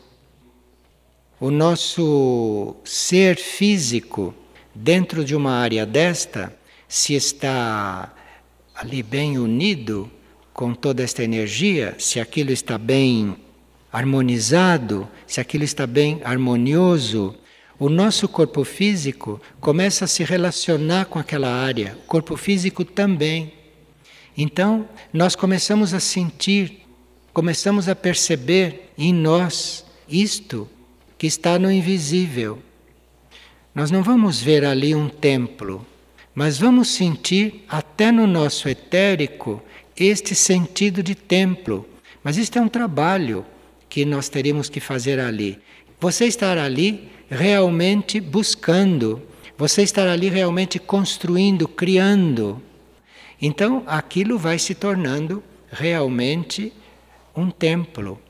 O 1.39 1.51
nosso 1.51 2.77
ser 2.85 3.37
físico, 3.37 4.35
dentro 4.75 5.25
de 5.25 5.35
uma 5.37 5.53
área 5.53 5.87
desta, 5.87 6.57
se 6.89 7.15
está 7.15 8.13
ali 8.75 9.03
bem 9.03 9.39
unido 9.39 10.11
com 10.53 10.75
toda 10.75 11.03
esta 11.03 11.23
energia, 11.23 11.95
se 11.99 12.19
aquilo 12.19 12.51
está 12.51 12.79
bem 12.79 13.37
harmonizado, 13.93 15.09
se 15.27 15.41
aquilo 15.41 15.65
está 15.65 15.87
bem 15.87 16.21
harmonioso, 16.25 17.35
o 17.79 17.91
nosso 17.91 18.27
corpo 18.27 18.65
físico 18.65 19.41
começa 19.61 20.07
a 20.07 20.09
se 20.09 20.25
relacionar 20.25 21.05
com 21.07 21.19
aquela 21.19 21.49
área, 21.49 21.97
o 22.05 22.07
corpo 22.07 22.37
físico 22.37 22.85
também. 22.85 23.53
Então, 24.37 24.87
nós 25.13 25.35
começamos 25.35 25.95
a 25.95 26.01
sentir, 26.01 26.83
começamos 27.33 27.89
a 27.89 27.97
perceber 27.97 28.93
em 28.99 29.13
nós 29.13 29.85
isto 30.07 30.69
que 31.17 31.27
está 31.27 31.59
no 31.59 31.73
invisível. 31.73 32.59
Nós 33.75 33.91
não 33.91 34.03
vamos 34.03 34.41
ver 34.41 34.65
ali 34.65 34.95
um 34.95 35.09
templo, 35.09 35.87
mas 36.35 36.59
vamos 36.59 36.89
sentir 36.89 37.65
até 37.67 38.13
no 38.13 38.27
nosso 38.27 38.69
etérico 38.69 39.63
este 39.97 40.35
sentido 40.35 41.03
de 41.03 41.15
templo. 41.15 41.89
Mas 42.23 42.37
isto 42.37 42.59
é 42.59 42.61
um 42.61 42.69
trabalho 42.69 43.45
que 43.89 44.05
nós 44.05 44.29
teríamos 44.29 44.69
que 44.69 44.81
fazer 44.81 45.19
ali. 45.19 45.59
Você 45.99 46.27
estar 46.27 46.59
ali 46.59 47.09
realmente 47.31 48.21
buscando, 48.21 49.23
você 49.57 49.83
estar 49.83 50.07
ali 50.07 50.29
realmente 50.29 50.79
construindo, 50.79 51.67
criando 51.67 52.63
então 53.41 53.83
aquilo 53.87 54.39
vai 54.39 54.59
se 54.59 54.75
tornando 54.75 55.43
realmente 55.71 56.73
um 57.37 57.51
templo, 57.51 58.21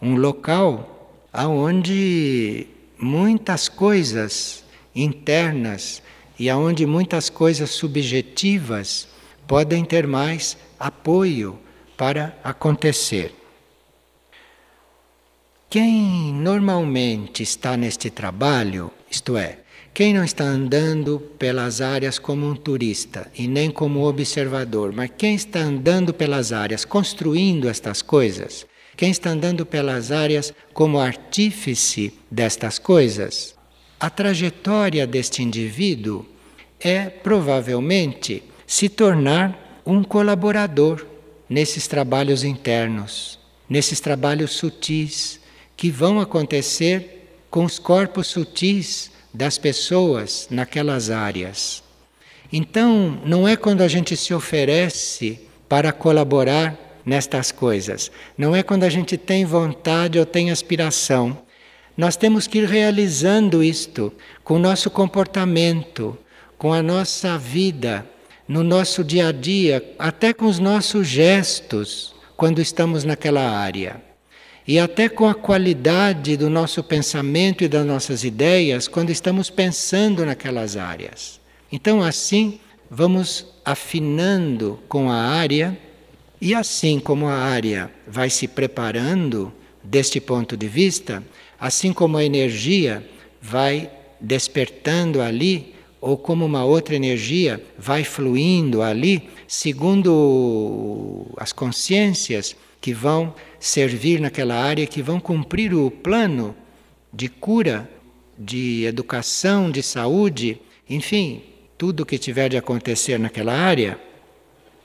um 0.00 0.16
local 0.16 1.22
aonde 1.32 2.66
muitas 2.98 3.68
coisas 3.68 4.64
internas 4.94 6.02
e 6.38 6.50
aonde 6.50 6.86
muitas 6.86 7.30
coisas 7.30 7.70
subjetivas 7.70 9.08
podem 9.46 9.84
ter 9.84 10.06
mais 10.06 10.56
apoio 10.78 11.58
para 11.96 12.36
acontecer. 12.42 13.34
Quem 15.70 16.34
normalmente 16.34 17.42
está 17.42 17.76
neste 17.76 18.10
trabalho, 18.10 18.90
isto 19.10 19.36
é, 19.36 19.60
quem 19.94 20.14
não 20.14 20.24
está 20.24 20.44
andando 20.44 21.20
pelas 21.38 21.82
áreas 21.82 22.18
como 22.18 22.46
um 22.46 22.56
turista 22.56 23.30
e 23.36 23.46
nem 23.46 23.70
como 23.70 24.06
observador, 24.06 24.90
mas 24.90 25.10
quem 25.18 25.34
está 25.34 25.60
andando 25.60 26.14
pelas 26.14 26.50
áreas 26.50 26.84
construindo 26.84 27.68
estas 27.68 28.00
coisas, 28.00 28.66
quem 28.96 29.10
está 29.10 29.30
andando 29.30 29.66
pelas 29.66 30.10
áreas 30.10 30.52
como 30.72 30.98
artífice 30.98 32.14
destas 32.30 32.78
coisas, 32.78 33.54
a 34.00 34.08
trajetória 34.08 35.06
deste 35.06 35.42
indivíduo 35.42 36.26
é 36.80 37.10
provavelmente 37.10 38.42
se 38.66 38.88
tornar 38.88 39.82
um 39.84 40.02
colaborador 40.02 41.06
nesses 41.48 41.86
trabalhos 41.86 42.44
internos, 42.44 43.38
nesses 43.68 44.00
trabalhos 44.00 44.52
sutis 44.52 45.38
que 45.76 45.90
vão 45.90 46.18
acontecer 46.18 47.44
com 47.50 47.64
os 47.64 47.78
corpos 47.78 48.28
sutis 48.28 49.11
das 49.32 49.56
pessoas 49.58 50.46
naquelas 50.50 51.10
áreas. 51.10 51.82
Então, 52.52 53.18
não 53.24 53.48
é 53.48 53.56
quando 53.56 53.80
a 53.80 53.88
gente 53.88 54.16
se 54.16 54.34
oferece 54.34 55.40
para 55.68 55.92
colaborar 55.92 57.00
nestas 57.04 57.50
coisas, 57.50 58.12
não 58.36 58.54
é 58.54 58.62
quando 58.62 58.84
a 58.84 58.90
gente 58.90 59.16
tem 59.16 59.44
vontade 59.44 60.18
ou 60.18 60.26
tem 60.26 60.50
aspiração. 60.50 61.38
Nós 61.96 62.16
temos 62.16 62.46
que 62.46 62.58
ir 62.58 62.68
realizando 62.68 63.62
isto 63.62 64.12
com 64.44 64.54
o 64.54 64.58
nosso 64.58 64.90
comportamento, 64.90 66.16
com 66.58 66.72
a 66.72 66.82
nossa 66.82 67.36
vida, 67.38 68.06
no 68.46 68.62
nosso 68.62 69.02
dia 69.02 69.28
a 69.28 69.32
dia, 69.32 69.82
até 69.98 70.32
com 70.32 70.46
os 70.46 70.58
nossos 70.58 71.06
gestos, 71.06 72.14
quando 72.36 72.60
estamos 72.60 73.02
naquela 73.04 73.50
área 73.50 74.11
e 74.66 74.78
até 74.78 75.08
com 75.08 75.28
a 75.28 75.34
qualidade 75.34 76.36
do 76.36 76.48
nosso 76.48 76.82
pensamento 76.82 77.64
e 77.64 77.68
das 77.68 77.84
nossas 77.84 78.24
ideias 78.24 78.86
quando 78.86 79.10
estamos 79.10 79.50
pensando 79.50 80.24
naquelas 80.24 80.76
áreas. 80.76 81.40
Então, 81.70 82.02
assim, 82.02 82.60
vamos 82.90 83.46
afinando 83.64 84.78
com 84.88 85.10
a 85.10 85.16
área, 85.16 85.76
e 86.40 86.54
assim 86.54 86.98
como 86.98 87.26
a 87.26 87.34
área 87.34 87.90
vai 88.06 88.28
se 88.28 88.46
preparando 88.46 89.52
deste 89.82 90.20
ponto 90.20 90.56
de 90.56 90.68
vista, 90.68 91.22
assim 91.58 91.92
como 91.92 92.16
a 92.16 92.24
energia 92.24 93.06
vai 93.40 93.90
despertando 94.20 95.20
ali, 95.20 95.74
ou 96.00 96.18
como 96.18 96.44
uma 96.44 96.64
outra 96.64 96.96
energia 96.96 97.62
vai 97.78 98.02
fluindo 98.02 98.82
ali, 98.82 99.30
segundo 99.46 101.26
as 101.36 101.52
consciências 101.52 102.56
que 102.80 102.92
vão 102.92 103.32
servir 103.62 104.20
naquela 104.20 104.56
área, 104.56 104.88
que 104.88 105.00
vão 105.00 105.20
cumprir 105.20 105.72
o 105.72 105.88
plano 105.88 106.52
de 107.12 107.28
cura, 107.28 107.88
de 108.36 108.84
educação, 108.84 109.70
de 109.70 109.84
saúde, 109.84 110.60
enfim, 110.90 111.44
tudo 111.78 112.04
que 112.04 112.18
tiver 112.18 112.48
de 112.48 112.56
acontecer 112.56 113.20
naquela 113.20 113.54
área, 113.54 114.00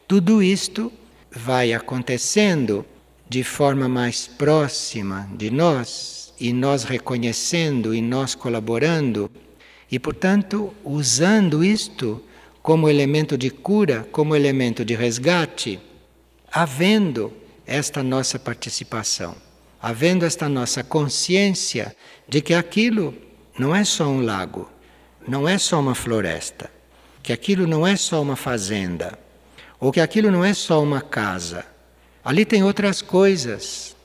tudo 0.08 0.44
isto 0.44 0.94
vai 1.32 1.74
acontecendo 1.74 2.86
de 3.28 3.44
forma 3.44 3.90
mais 3.90 4.28
próxima 4.28 5.28
de 5.36 5.50
nós 5.50 6.32
e 6.40 6.54
nós 6.54 6.84
reconhecendo 6.84 7.96
e 7.96 8.02
nós 8.02 8.36
colaborando 8.36 9.30
e, 9.92 9.98
portanto, 9.98 10.72
usando 10.84 11.64
isto 11.64 12.22
como 12.62 12.88
elemento 12.88 13.36
de 13.40 13.50
cura, 13.50 14.08
como 14.12 14.36
elemento 14.36 14.86
de 14.86 14.94
resgate, 14.94 15.80
havendo 16.52 17.34
esta 17.68 18.02
nossa 18.02 18.40
participação, 18.40 19.36
havendo 19.82 20.26
esta 20.26 20.50
nossa 20.50 20.84
consciência 20.84 21.96
de 22.28 22.42
que 22.42 22.54
aquilo 22.54 23.14
não 23.60 23.76
é 23.76 23.84
só 23.84 24.08
um 24.08 24.22
lago, 24.22 24.72
não 25.28 25.48
é 25.48 25.58
só 25.58 25.80
uma 25.80 25.94
floresta, 25.94 26.72
que 27.22 27.34
aquilo 27.34 27.68
não 27.68 27.86
é 27.86 27.96
só 27.96 28.22
uma 28.22 28.36
fazenda, 28.36 29.20
ou 29.80 29.92
que 29.92 30.00
aquilo 30.00 30.32
não 30.32 30.44
é 30.44 30.54
só 30.54 30.82
uma 30.82 31.02
casa, 31.02 31.66
Ali 32.28 32.44
tem 32.44 32.62
outras 32.62 33.02
coisas. 33.02 33.96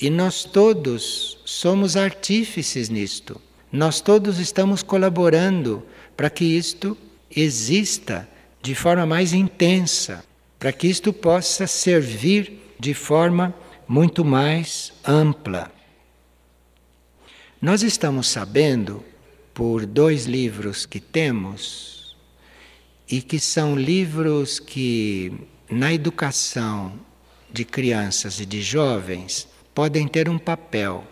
E 0.00 0.10
nós 0.10 0.42
todos 0.42 1.38
somos 1.44 1.96
artífices 1.96 2.88
nisto. 2.88 3.40
Nós 3.70 4.00
todos 4.00 4.40
estamos 4.40 4.82
colaborando 4.82 5.86
para 6.16 6.28
que 6.28 6.44
isto 6.44 6.98
exista 7.30 8.28
de 8.60 8.74
forma 8.74 9.06
mais 9.06 9.32
intensa, 9.32 10.24
para 10.58 10.72
que 10.72 10.88
isto 10.88 11.12
possa 11.12 11.68
servir 11.68 12.60
de 12.78 12.94
forma 12.94 13.54
muito 13.86 14.24
mais 14.24 14.92
ampla. 15.06 15.70
Nós 17.60 17.82
estamos 17.82 18.28
sabendo, 18.28 19.02
por 19.54 19.86
dois 19.86 20.26
livros 20.26 20.84
que 20.84 21.00
temos, 21.00 22.16
e 23.10 23.22
que 23.22 23.38
são 23.38 23.76
livros 23.76 24.58
que, 24.58 25.32
na 25.70 25.92
educação 25.92 26.98
de 27.52 27.64
crianças 27.64 28.40
e 28.40 28.46
de 28.46 28.60
jovens, 28.60 29.46
podem 29.74 30.08
ter 30.08 30.28
um 30.28 30.38
papel. 30.38 31.04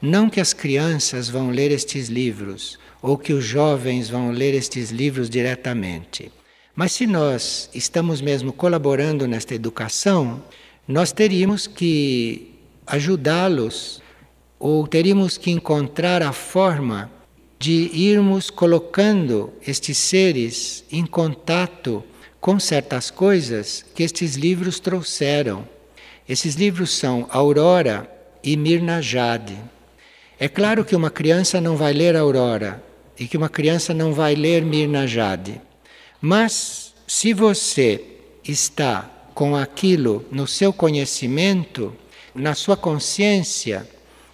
Não 0.00 0.28
que 0.28 0.40
as 0.40 0.52
crianças 0.52 1.28
vão 1.28 1.50
ler 1.50 1.70
estes 1.70 2.08
livros, 2.08 2.78
ou 3.00 3.16
que 3.16 3.32
os 3.32 3.44
jovens 3.44 4.08
vão 4.08 4.30
ler 4.30 4.54
estes 4.54 4.90
livros 4.90 5.30
diretamente. 5.30 6.30
Mas 6.74 6.92
se 6.92 7.06
nós 7.06 7.68
estamos 7.74 8.20
mesmo 8.20 8.52
colaborando 8.52 9.26
nesta 9.26 9.54
educação, 9.54 10.42
nós 10.86 11.12
teríamos 11.12 11.66
que 11.66 12.58
ajudá-los 12.86 14.02
ou 14.58 14.86
teríamos 14.86 15.36
que 15.36 15.50
encontrar 15.50 16.22
a 16.22 16.32
forma 16.32 17.10
de 17.58 17.90
irmos 17.94 18.50
colocando 18.50 19.52
estes 19.64 19.96
seres 19.96 20.84
em 20.90 21.06
contato 21.06 22.02
com 22.40 22.58
certas 22.58 23.10
coisas 23.10 23.84
que 23.94 24.02
estes 24.02 24.34
livros 24.34 24.80
trouxeram. 24.80 25.66
Esses 26.28 26.56
livros 26.56 26.90
são 26.90 27.28
Aurora 27.30 28.10
e 28.42 28.56
Mirna 28.56 29.00
Jade. 29.00 29.56
É 30.40 30.48
claro 30.48 30.84
que 30.84 30.96
uma 30.96 31.10
criança 31.10 31.60
não 31.60 31.76
vai 31.76 31.92
ler 31.92 32.16
Aurora 32.16 32.82
e 33.16 33.28
que 33.28 33.36
uma 33.36 33.48
criança 33.48 33.94
não 33.94 34.12
vai 34.12 34.34
ler 34.34 34.64
Mirna 34.64 35.06
Jade. 35.06 35.60
Mas 36.20 36.92
se 37.06 37.32
você 37.32 38.02
está 38.42 39.08
com 39.34 39.56
aquilo 39.56 40.24
no 40.30 40.46
seu 40.46 40.72
conhecimento, 40.72 41.94
na 42.34 42.54
sua 42.54 42.76
consciência, 42.76 43.86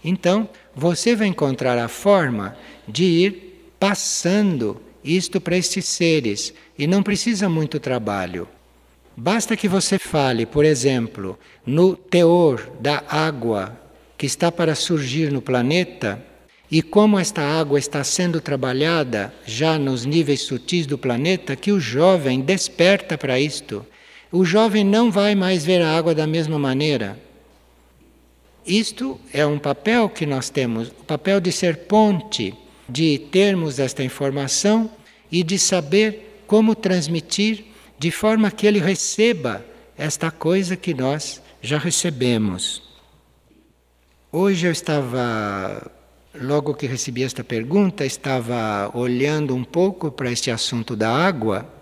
então 0.05 0.49
você 0.75 1.17
vai 1.17 1.27
encontrar 1.27 1.77
a 1.79 1.89
forma 1.89 2.57
de 2.87 3.05
ir 3.05 3.73
passando 3.79 4.81
isto 5.03 5.41
para 5.41 5.57
estes 5.57 5.87
seres 5.87 6.53
e 6.79 6.87
não 6.87 7.03
precisa 7.03 7.49
muito 7.49 7.81
trabalho. 7.81 8.49
Basta 9.17 9.57
que 9.57 9.67
você 9.67 9.99
fale, 9.99 10.47
por 10.47 10.65
exemplo, 10.65 11.39
no 11.67 11.97
teor 11.97 12.71
da 12.81 13.03
água 13.09 13.77
que 14.17 14.27
está 14.27 14.53
para 14.53 14.75
surgir 14.75 15.33
no 15.33 15.43
planeta 15.43 16.25
e 16.71 16.83
como 16.83 17.19
esta 17.19 17.43
água 17.43 17.79
está 17.79 18.05
sendo 18.05 18.41
trabalhada 18.41 19.33
já 19.45 19.79
nos 19.79 20.05
níveis 20.05 20.43
sutis 20.43 20.87
do 20.87 20.99
planeta, 20.99 21.57
que 21.57 21.73
o 21.73 21.81
jovem 21.81 22.41
desperta 22.41 23.17
para 23.17 23.41
isto 23.41 23.85
o 24.31 24.45
jovem 24.45 24.85
não 24.85 25.11
vai 25.11 25.35
mais 25.35 25.65
ver 25.65 25.81
a 25.83 25.97
água 25.97 26.15
da 26.15 26.27
mesma 26.27 26.59
maneira. 26.59 27.19
Isto 28.67 29.19
é 29.33 29.47
um 29.47 29.59
papel 29.59 30.09
que 30.09 30.27
nós 30.27 30.51
temos, 30.51 30.89
o 30.89 31.05
papel 31.05 31.41
de 31.41 31.51
ser 31.51 31.87
ponte, 31.87 32.55
de 32.89 33.19
termos 33.19 33.79
esta 33.79 34.03
informação 34.03 34.91
e 35.33 35.43
de 35.43 35.59
saber 35.59 36.43
como 36.47 36.75
transmitir 36.75 37.65
de 37.99 38.11
forma 38.11 38.51
que 38.51 38.67
ele 38.67 38.79
receba 38.79 39.65
esta 39.97 40.31
coisa 40.31 40.77
que 40.77 40.95
nós 40.95 41.43
já 41.63 41.79
recebemos. 41.79 42.83
Hoje 44.31 44.67
eu 44.67 44.73
estava, 44.73 45.91
logo 46.35 46.75
que 46.75 46.87
recebi 46.87 47.23
esta 47.23 47.43
pergunta, 47.43 48.05
estava 48.05 48.91
olhando 48.95 49.55
um 49.55 49.65
pouco 49.65 50.11
para 50.11 50.31
este 50.31 50.51
assunto 50.51 50.95
da 50.95 51.11
água 51.11 51.78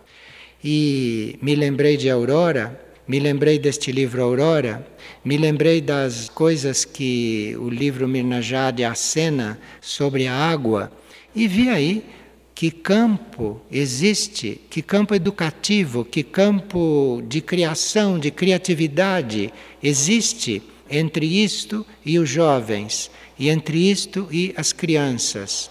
e 0.68 1.38
me 1.40 1.54
lembrei 1.54 1.96
de 1.96 2.10
Aurora, 2.10 2.76
me 3.06 3.20
lembrei 3.20 3.56
deste 3.56 3.92
livro 3.92 4.20
Aurora, 4.20 4.84
me 5.24 5.36
lembrei 5.36 5.80
das 5.80 6.28
coisas 6.28 6.84
que 6.84 7.56
o 7.60 7.68
livro 7.68 8.08
Mirnajade 8.08 8.82
acena 8.82 9.60
sobre 9.80 10.26
a 10.26 10.34
água 10.34 10.90
e 11.32 11.46
vi 11.46 11.68
aí 11.68 12.04
que 12.52 12.72
campo 12.72 13.60
existe, 13.70 14.60
que 14.68 14.82
campo 14.82 15.14
educativo, 15.14 16.04
que 16.04 16.24
campo 16.24 17.22
de 17.28 17.40
criação, 17.40 18.18
de 18.18 18.32
criatividade 18.32 19.52
existe 19.80 20.60
entre 20.90 21.44
isto 21.44 21.86
e 22.04 22.18
os 22.18 22.28
jovens, 22.28 23.08
e 23.38 23.50
entre 23.50 23.88
isto 23.88 24.26
e 24.32 24.52
as 24.56 24.72
crianças. 24.72 25.70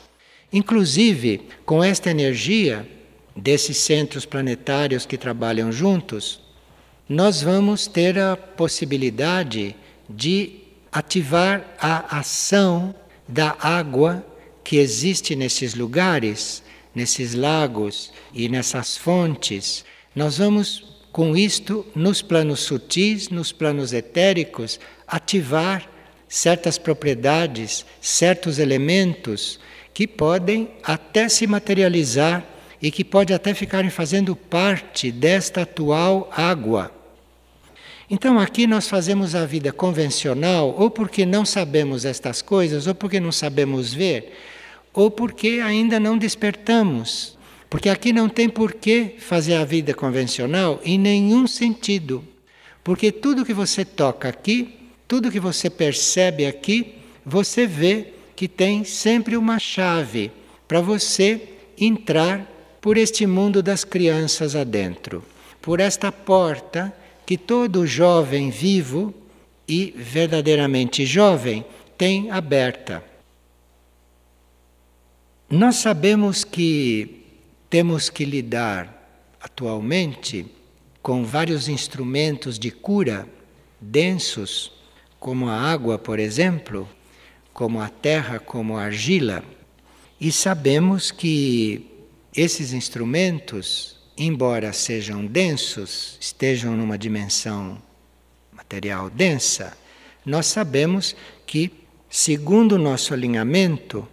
Inclusive, 0.53 1.41
com 1.65 1.83
esta 1.83 2.09
energia, 2.09 2.87
desses 3.35 3.77
centros 3.77 4.25
planetários 4.25 5.05
que 5.05 5.17
trabalham 5.17 5.71
juntos, 5.71 6.39
nós 7.07 7.41
vamos 7.41 7.85
ter 7.85 8.17
a 8.17 8.35
possibilidade 8.35 9.75
de 10.09 10.61
ativar 10.91 11.75
a 11.79 12.19
ação 12.19 12.95
da 13.27 13.55
água 13.59 14.25
que 14.63 14.77
existe 14.77 15.35
nesses 15.35 15.75
lugares, 15.75 16.63
nesses 16.93 17.35
lagos 17.35 18.11
e 18.33 18.47
nessas 18.47 18.97
fontes. 18.97 19.83
Nós 20.15 20.37
vamos, 20.37 21.03
com 21.11 21.35
isto, 21.35 21.85
nos 21.93 22.21
planos 22.21 22.61
sutis, 22.61 23.29
nos 23.29 23.51
planos 23.51 23.93
etéricos, 23.93 24.79
ativar 25.05 25.87
certas 26.27 26.77
propriedades, 26.77 27.85
certos 28.01 28.57
elementos 28.57 29.59
que 29.93 30.07
podem 30.07 30.71
até 30.83 31.29
se 31.29 31.45
materializar 31.45 32.54
e 32.81 32.91
que 32.91 33.03
pode 33.03 33.33
até 33.33 33.53
ficarem 33.53 33.89
fazendo 33.89 34.35
parte 34.35 35.11
desta 35.11 35.61
atual 35.61 36.29
água. 36.35 36.91
Então 38.09 38.39
aqui 38.39 38.67
nós 38.67 38.87
fazemos 38.87 39.33
a 39.33 39.45
vida 39.45 39.71
convencional, 39.71 40.75
ou 40.77 40.91
porque 40.91 41.25
não 41.25 41.43
sabemos 41.43 42.05
estas 42.05 42.41
coisas, 42.41 42.85
ou 42.85 42.93
porque 42.93 43.19
não 43.19 43.31
sabemos 43.31 43.93
ver, 43.93 44.33
ou 44.93 45.09
porque 45.09 45.61
ainda 45.63 45.99
não 45.99 46.17
despertamos. 46.17 47.35
Porque 47.69 47.89
aqui 47.89 48.13
não 48.13 48.29
tem 48.29 48.47
por 48.47 48.73
que 48.73 49.15
fazer 49.17 49.55
a 49.55 49.65
vida 49.65 49.93
convencional 49.93 50.79
em 50.83 50.97
nenhum 50.99 51.47
sentido. 51.47 52.23
Porque 52.83 53.11
tudo 53.11 53.43
que 53.43 53.53
você 53.53 53.83
toca 53.83 54.29
aqui, 54.29 54.75
tudo 55.07 55.31
que 55.31 55.39
você 55.39 55.69
percebe 55.69 56.45
aqui, 56.45 56.95
você 57.25 57.65
vê 57.65 58.13
que 58.35 58.47
tem 58.47 58.83
sempre 58.83 59.35
uma 59.35 59.57
chave 59.57 60.31
para 60.67 60.79
você 60.79 61.41
entrar 61.77 62.54
por 62.85 62.99
este 62.99 63.25
mundo 63.25 63.63
das 63.63 63.83
crianças 63.83 64.55
adentro, 64.55 65.25
por 65.59 65.79
esta 65.79 66.11
porta 66.11 66.95
que 67.25 67.35
todo 67.35 67.87
jovem 67.87 68.51
vivo 68.51 69.11
e 69.67 69.91
verdadeiramente 69.97 71.03
jovem 71.03 71.65
tem 71.97 72.29
aberta. 72.29 73.03
Nós 75.49 75.77
sabemos 75.77 76.43
que 76.43 77.25
temos 77.71 78.07
que 78.07 78.23
lidar 78.23 79.25
atualmente 79.41 80.45
com 81.01 81.23
vários 81.23 81.67
instrumentos 81.67 82.59
de 82.59 82.69
cura 82.69 83.27
densos, 83.81 84.71
como 85.19 85.49
a 85.49 85.59
água, 85.59 85.97
por 85.97 86.19
exemplo, 86.19 86.87
como 87.51 87.81
a 87.81 87.89
terra, 87.89 88.37
como 88.37 88.77
a 88.77 88.83
argila, 88.83 89.43
e 90.21 90.31
sabemos 90.31 91.09
que 91.09 91.94
esses 92.35 92.73
instrumentos, 92.73 93.95
embora 94.17 94.73
sejam 94.73 95.25
densos, 95.25 96.17
estejam 96.19 96.75
numa 96.75 96.97
dimensão 96.97 97.81
material 98.51 99.09
densa, 99.09 99.77
nós 100.25 100.47
sabemos 100.47 101.15
que, 101.45 101.71
segundo 102.09 102.73
o 102.73 102.79
nosso 102.79 103.13
alinhamento, 103.13 104.07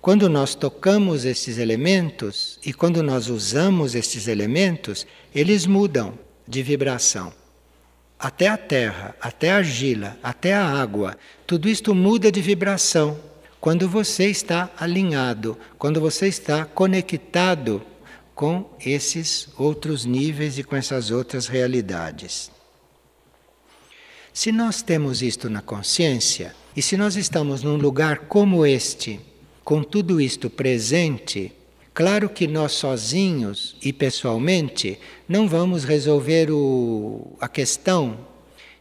quando 0.00 0.28
nós 0.28 0.54
tocamos 0.54 1.24
esses 1.24 1.58
elementos 1.58 2.58
e 2.64 2.72
quando 2.72 3.02
nós 3.02 3.28
usamos 3.28 3.94
esses 3.94 4.28
elementos, 4.28 5.06
eles 5.34 5.66
mudam 5.66 6.18
de 6.46 6.62
vibração. 6.62 7.32
Até 8.18 8.48
a 8.48 8.56
terra, 8.56 9.16
até 9.20 9.50
a 9.50 9.56
argila, 9.56 10.16
até 10.22 10.52
a 10.52 10.64
água, 10.64 11.16
tudo 11.46 11.68
isto 11.68 11.94
muda 11.94 12.30
de 12.30 12.40
vibração 12.40 13.18
quando 13.64 13.88
você 13.88 14.26
está 14.26 14.70
alinhado, 14.76 15.56
quando 15.78 15.98
você 15.98 16.28
está 16.28 16.66
conectado 16.66 17.80
com 18.34 18.68
esses 18.78 19.48
outros 19.56 20.04
níveis 20.04 20.58
e 20.58 20.62
com 20.62 20.76
essas 20.76 21.10
outras 21.10 21.46
realidades. 21.46 22.50
Se 24.34 24.52
nós 24.52 24.82
temos 24.82 25.22
isto 25.22 25.48
na 25.48 25.62
consciência, 25.62 26.54
e 26.76 26.82
se 26.82 26.98
nós 26.98 27.16
estamos 27.16 27.62
num 27.62 27.76
lugar 27.76 28.28
como 28.28 28.66
este, 28.66 29.18
com 29.64 29.82
tudo 29.82 30.20
isto 30.20 30.50
presente, 30.50 31.50
claro 31.94 32.28
que 32.28 32.46
nós 32.46 32.72
sozinhos 32.72 33.76
e 33.82 33.94
pessoalmente 33.94 34.98
não 35.26 35.48
vamos 35.48 35.84
resolver 35.84 36.50
o, 36.50 37.34
a 37.40 37.48
questão 37.48 38.33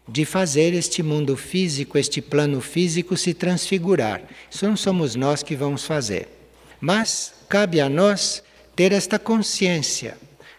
de 0.07 0.25
fazer 0.25 0.73
este 0.73 1.01
mundo 1.01 1.37
físico, 1.37 1.97
este 1.97 2.21
plano 2.21 2.59
físico 2.59 3.15
se 3.15 3.33
transfigurar. 3.33 4.21
Isso 4.49 4.67
não 4.67 4.75
somos 4.75 5.15
nós 5.15 5.41
que 5.41 5.55
vamos 5.55 5.85
fazer. 5.85 6.27
Mas 6.79 7.33
cabe 7.47 7.79
a 7.79 7.89
nós 7.89 8.43
ter 8.75 8.91
esta 8.91 9.17
consciência. 9.17 10.17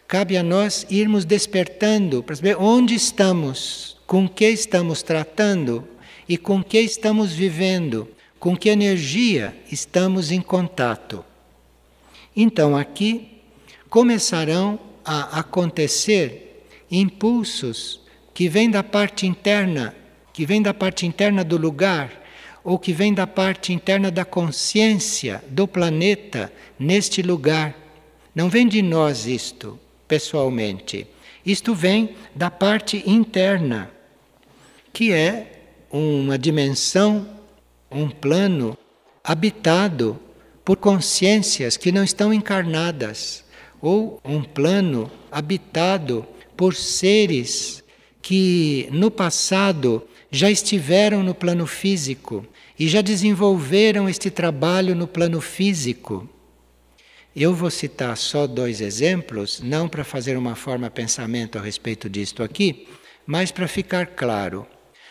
Cabe 0.08 0.36
a 0.36 0.42
nós 0.42 0.86
irmos 0.90 1.24
despertando 1.24 2.22
para 2.22 2.36
saber 2.36 2.56
onde 2.56 2.94
estamos, 2.94 3.96
com 4.06 4.28
que 4.28 4.48
estamos 4.48 5.02
tratando 5.02 5.86
e 6.28 6.38
com 6.38 6.62
que 6.62 6.78
estamos 6.78 7.32
vivendo, 7.32 8.08
com 8.38 8.56
que 8.56 8.68
energia 8.68 9.56
estamos 9.70 10.30
em 10.30 10.40
contato. 10.40 11.24
Então 12.36 12.76
aqui 12.76 13.40
começarão 13.90 14.78
a 15.04 15.40
acontecer 15.40 16.66
impulsos 16.90 18.03
que 18.34 18.48
vêm 18.48 18.68
da 18.68 18.82
parte 18.82 19.26
interna, 19.26 19.94
que 20.32 20.44
vêm 20.44 20.60
da 20.60 20.74
parte 20.74 21.06
interna 21.06 21.44
do 21.44 21.56
lugar, 21.56 22.10
ou 22.64 22.78
que 22.78 22.92
vêm 22.92 23.14
da 23.14 23.26
parte 23.26 23.72
interna 23.72 24.10
da 24.10 24.24
consciência 24.24 25.42
do 25.48 25.68
planeta 25.68 26.52
neste 26.76 27.22
lugar. 27.22 27.76
Não 28.34 28.48
vem 28.48 28.66
de 28.66 28.82
nós 28.82 29.26
isto, 29.26 29.78
pessoalmente. 30.08 31.06
Isto 31.46 31.74
vem 31.74 32.16
da 32.34 32.50
parte 32.50 33.04
interna, 33.06 33.90
que 34.92 35.12
é 35.12 35.52
uma 35.90 36.36
dimensão, 36.36 37.28
um 37.90 38.08
plano 38.10 38.76
habitado 39.22 40.18
por 40.64 40.76
consciências 40.78 41.76
que 41.76 41.92
não 41.92 42.02
estão 42.02 42.32
encarnadas, 42.32 43.44
ou 43.80 44.18
um 44.24 44.42
plano 44.42 45.10
habitado 45.30 46.26
por 46.56 46.74
seres 46.74 47.83
que 48.24 48.88
no 48.90 49.10
passado 49.10 50.02
já 50.30 50.50
estiveram 50.50 51.22
no 51.22 51.34
plano 51.34 51.66
físico 51.66 52.42
e 52.78 52.88
já 52.88 53.02
desenvolveram 53.02 54.08
este 54.08 54.30
trabalho 54.30 54.94
no 54.94 55.06
plano 55.06 55.42
físico. 55.42 56.26
Eu 57.36 57.54
vou 57.54 57.70
citar 57.70 58.16
só 58.16 58.46
dois 58.46 58.80
exemplos, 58.80 59.60
não 59.62 59.90
para 59.90 60.02
fazer 60.04 60.38
uma 60.38 60.54
forma 60.54 60.88
pensamento 60.88 61.58
a 61.58 61.60
respeito 61.60 62.08
disto 62.08 62.42
aqui, 62.42 62.88
mas 63.26 63.50
para 63.50 63.68
ficar 63.68 64.06
claro. 64.06 64.66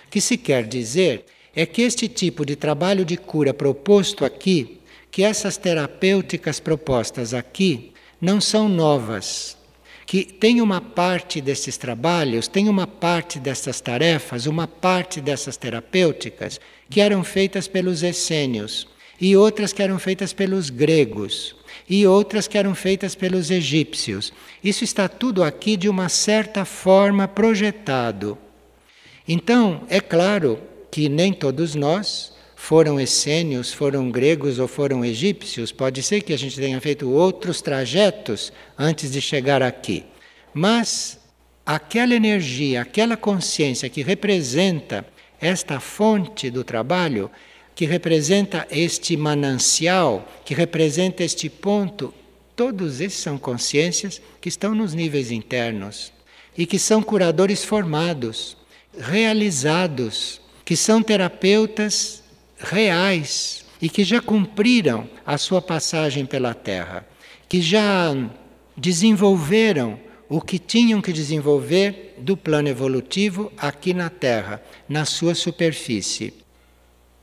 O 0.08 0.10
que 0.10 0.20
se 0.20 0.36
quer 0.36 0.66
dizer 0.66 1.26
é 1.56 1.68
que 1.68 1.84
este 1.84 2.08
tipo 2.08 2.44
de 2.44 2.56
trabalho 2.56 3.06
de 3.06 3.16
cura 3.16 3.54
proposto 3.54 4.26
aqui, 4.26 4.82
que 5.12 5.22
essas 5.22 5.56
terapêuticas 5.56 6.60
propostas 6.60 7.32
aqui, 7.32 7.94
não 8.20 8.42
são 8.42 8.68
novas, 8.68 9.56
que 10.14 10.24
tem 10.24 10.62
uma 10.62 10.80
parte 10.80 11.42
desses 11.42 11.76
trabalhos, 11.76 12.48
tem 12.48 12.70
uma 12.70 12.86
parte 12.86 13.40
dessas 13.40 13.82
tarefas, 13.82 14.46
uma 14.46 14.68
parte 14.68 15.20
dessas 15.20 15.58
terapêuticas 15.58 16.62
que 16.88 17.02
eram 17.02 17.24
feitas 17.24 17.68
pelos 17.68 18.04
essênios 18.04 18.88
e 19.20 19.36
outras 19.36 19.74
que 19.74 19.82
eram 19.82 19.98
feitas 19.98 20.32
pelos 20.32 20.70
gregos 20.70 21.56
e 21.90 22.06
outras 22.06 22.48
que 22.48 22.60
eram 22.60 22.76
feitas 22.76 23.16
pelos 23.16 23.50
egípcios. 23.50 24.32
Isso 24.64 24.84
está 24.84 25.10
tudo 25.10 25.44
aqui 25.44 25.76
de 25.76 25.90
uma 25.90 26.10
certa 26.10 26.64
forma 26.64 27.28
projetado. 27.28 28.38
Então, 29.28 29.82
é 29.90 30.00
claro 30.00 30.60
que 30.92 31.10
nem 31.10 31.34
todos 31.34 31.74
nós 31.74 32.33
foram 32.64 32.98
essênios, 32.98 33.74
foram 33.74 34.10
gregos 34.10 34.58
ou 34.58 34.70
foram 34.70 35.04
egípcios, 35.04 35.74
pode 35.74 36.02
ser 36.02 36.22
que 36.22 36.32
a 36.32 36.38
gente 36.38 36.56
tenha 36.56 36.80
feito 36.80 37.12
outros 37.12 37.62
trajetos 37.62 38.54
antes 38.80 39.12
de 39.12 39.20
chegar 39.20 39.62
aqui. 39.62 40.06
Mas 40.54 41.20
aquela 41.66 42.16
energia, 42.16 42.82
aquela 42.82 43.18
consciência 43.18 43.90
que 43.90 44.02
representa 44.02 45.06
esta 45.42 45.82
fonte 45.82 46.50
do 46.50 46.64
trabalho, 46.64 47.30
que 47.76 47.84
representa 47.84 48.66
este 48.72 49.18
manancial, 49.18 50.26
que 50.46 50.54
representa 50.54 51.22
este 51.22 51.50
ponto, 51.50 52.14
todos 52.56 53.02
esses 53.02 53.20
são 53.20 53.38
consciências 53.38 54.22
que 54.40 54.48
estão 54.48 54.74
nos 54.74 54.94
níveis 54.94 55.32
internos 55.32 56.14
e 56.58 56.66
que 56.66 56.80
são 56.80 57.04
curadores 57.04 57.62
formados, 57.62 58.56
realizados, 58.98 60.40
que 60.64 60.78
são 60.78 61.04
terapeutas 61.04 62.23
reais 62.64 63.66
e 63.82 63.90
que 63.90 64.04
já 64.04 64.22
cumpriram 64.22 65.10
a 65.26 65.38
sua 65.38 65.62
passagem 65.62 66.26
pela 66.26 66.54
Terra, 66.54 67.06
que 67.50 67.62
já 67.62 68.16
desenvolveram 68.76 70.00
o 70.30 70.42
que 70.42 70.58
tinham 70.58 71.02
que 71.02 71.14
desenvolver 71.14 72.16
do 72.20 72.36
plano 72.36 72.70
evolutivo 72.70 73.52
aqui 73.58 73.94
na 73.94 74.10
Terra, 74.10 74.64
na 74.88 75.06
sua 75.06 75.36
superfície. 75.36 76.34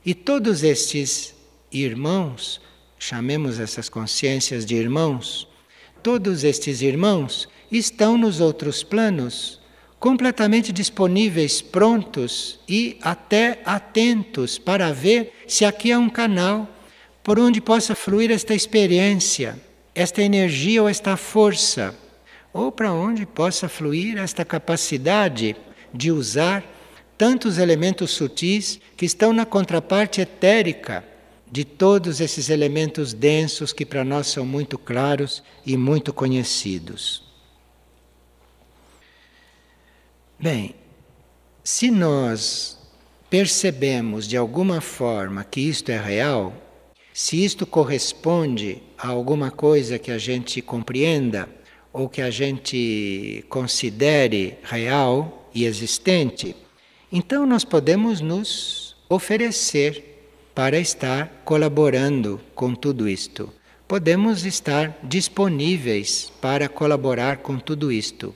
E 0.04 0.14
todos 0.14 0.62
estes 0.62 1.34
irmãos, 1.72 2.60
chamemos 2.98 3.58
essas 3.58 3.88
consciências 3.88 4.64
de 4.64 4.76
irmãos, 4.76 5.48
todos 6.02 6.44
estes 6.44 6.82
irmãos 6.82 7.48
estão 7.70 8.16
nos 8.16 8.40
outros 8.40 8.82
planos 8.82 9.59
completamente 10.00 10.72
disponíveis, 10.72 11.60
prontos 11.60 12.58
e 12.66 12.96
até 13.02 13.60
atentos 13.66 14.58
para 14.58 14.92
ver 14.94 15.34
se 15.46 15.62
aqui 15.66 15.92
há 15.92 15.98
um 15.98 16.08
canal 16.08 16.66
por 17.22 17.38
onde 17.38 17.60
possa 17.60 17.94
fluir 17.94 18.30
esta 18.30 18.54
experiência, 18.54 19.60
esta 19.94 20.22
energia 20.22 20.82
ou 20.82 20.88
esta 20.88 21.18
força, 21.18 21.94
ou 22.50 22.72
para 22.72 22.94
onde 22.94 23.26
possa 23.26 23.68
fluir 23.68 24.16
esta 24.16 24.42
capacidade 24.42 25.54
de 25.92 26.10
usar 26.10 26.64
tantos 27.18 27.58
elementos 27.58 28.10
sutis 28.12 28.80
que 28.96 29.04
estão 29.04 29.34
na 29.34 29.44
contraparte 29.44 30.22
etérica 30.22 31.04
de 31.52 31.62
todos 31.62 32.20
esses 32.22 32.48
elementos 32.48 33.12
densos 33.12 33.70
que 33.70 33.84
para 33.84 34.02
nós 34.02 34.28
são 34.28 34.46
muito 34.46 34.78
claros 34.78 35.42
e 35.66 35.76
muito 35.76 36.10
conhecidos. 36.10 37.29
Bem, 40.42 40.74
se 41.62 41.90
nós 41.90 42.78
percebemos 43.28 44.26
de 44.26 44.38
alguma 44.38 44.80
forma 44.80 45.44
que 45.44 45.60
isto 45.60 45.90
é 45.90 45.98
real, 46.00 46.54
se 47.12 47.44
isto 47.44 47.66
corresponde 47.66 48.82
a 48.96 49.08
alguma 49.08 49.50
coisa 49.50 49.98
que 49.98 50.10
a 50.10 50.16
gente 50.16 50.62
compreenda 50.62 51.46
ou 51.92 52.08
que 52.08 52.22
a 52.22 52.30
gente 52.30 53.44
considere 53.50 54.56
real 54.62 55.50
e 55.54 55.66
existente, 55.66 56.56
então 57.12 57.44
nós 57.44 57.62
podemos 57.62 58.22
nos 58.22 58.96
oferecer 59.10 60.24
para 60.54 60.78
estar 60.78 61.42
colaborando 61.44 62.40
com 62.54 62.74
tudo 62.74 63.06
isto. 63.06 63.52
Podemos 63.86 64.46
estar 64.46 64.98
disponíveis 65.02 66.32
para 66.40 66.66
colaborar 66.66 67.38
com 67.38 67.58
tudo 67.58 67.92
isto. 67.92 68.34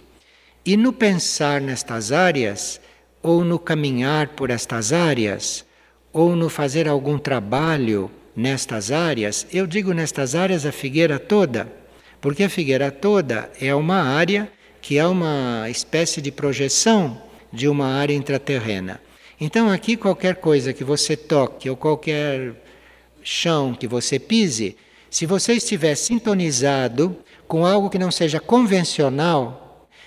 E 0.66 0.78
no 0.78 0.94
pensar 0.94 1.60
nestas 1.60 2.10
áreas, 2.10 2.80
ou 3.22 3.44
no 3.44 3.58
caminhar 3.58 4.28
por 4.28 4.48
estas 4.48 4.94
áreas, 4.94 5.64
ou 6.10 6.34
no 6.34 6.48
fazer 6.48 6.88
algum 6.88 7.18
trabalho 7.18 8.10
nestas 8.34 8.90
áreas, 8.90 9.46
eu 9.52 9.66
digo 9.66 9.92
nestas 9.92 10.34
áreas 10.34 10.64
a 10.64 10.72
figueira 10.72 11.18
toda, 11.18 11.70
porque 12.18 12.44
a 12.44 12.48
figueira 12.48 12.90
toda 12.90 13.50
é 13.60 13.74
uma 13.74 14.00
área 14.02 14.50
que 14.80 14.98
é 14.98 15.06
uma 15.06 15.68
espécie 15.68 16.22
de 16.22 16.32
projeção 16.32 17.20
de 17.52 17.68
uma 17.68 17.86
área 17.86 18.14
intraterrena. 18.14 19.00
Então, 19.40 19.70
aqui, 19.70 19.96
qualquer 19.96 20.36
coisa 20.36 20.72
que 20.72 20.84
você 20.84 21.16
toque 21.16 21.68
ou 21.68 21.76
qualquer 21.76 22.54
chão 23.22 23.74
que 23.74 23.86
você 23.86 24.18
pise, 24.18 24.76
se 25.10 25.26
você 25.26 25.54
estiver 25.54 25.94
sintonizado 25.94 27.16
com 27.46 27.66
algo 27.66 27.90
que 27.90 27.98
não 27.98 28.10
seja 28.10 28.40
convencional, 28.40 29.63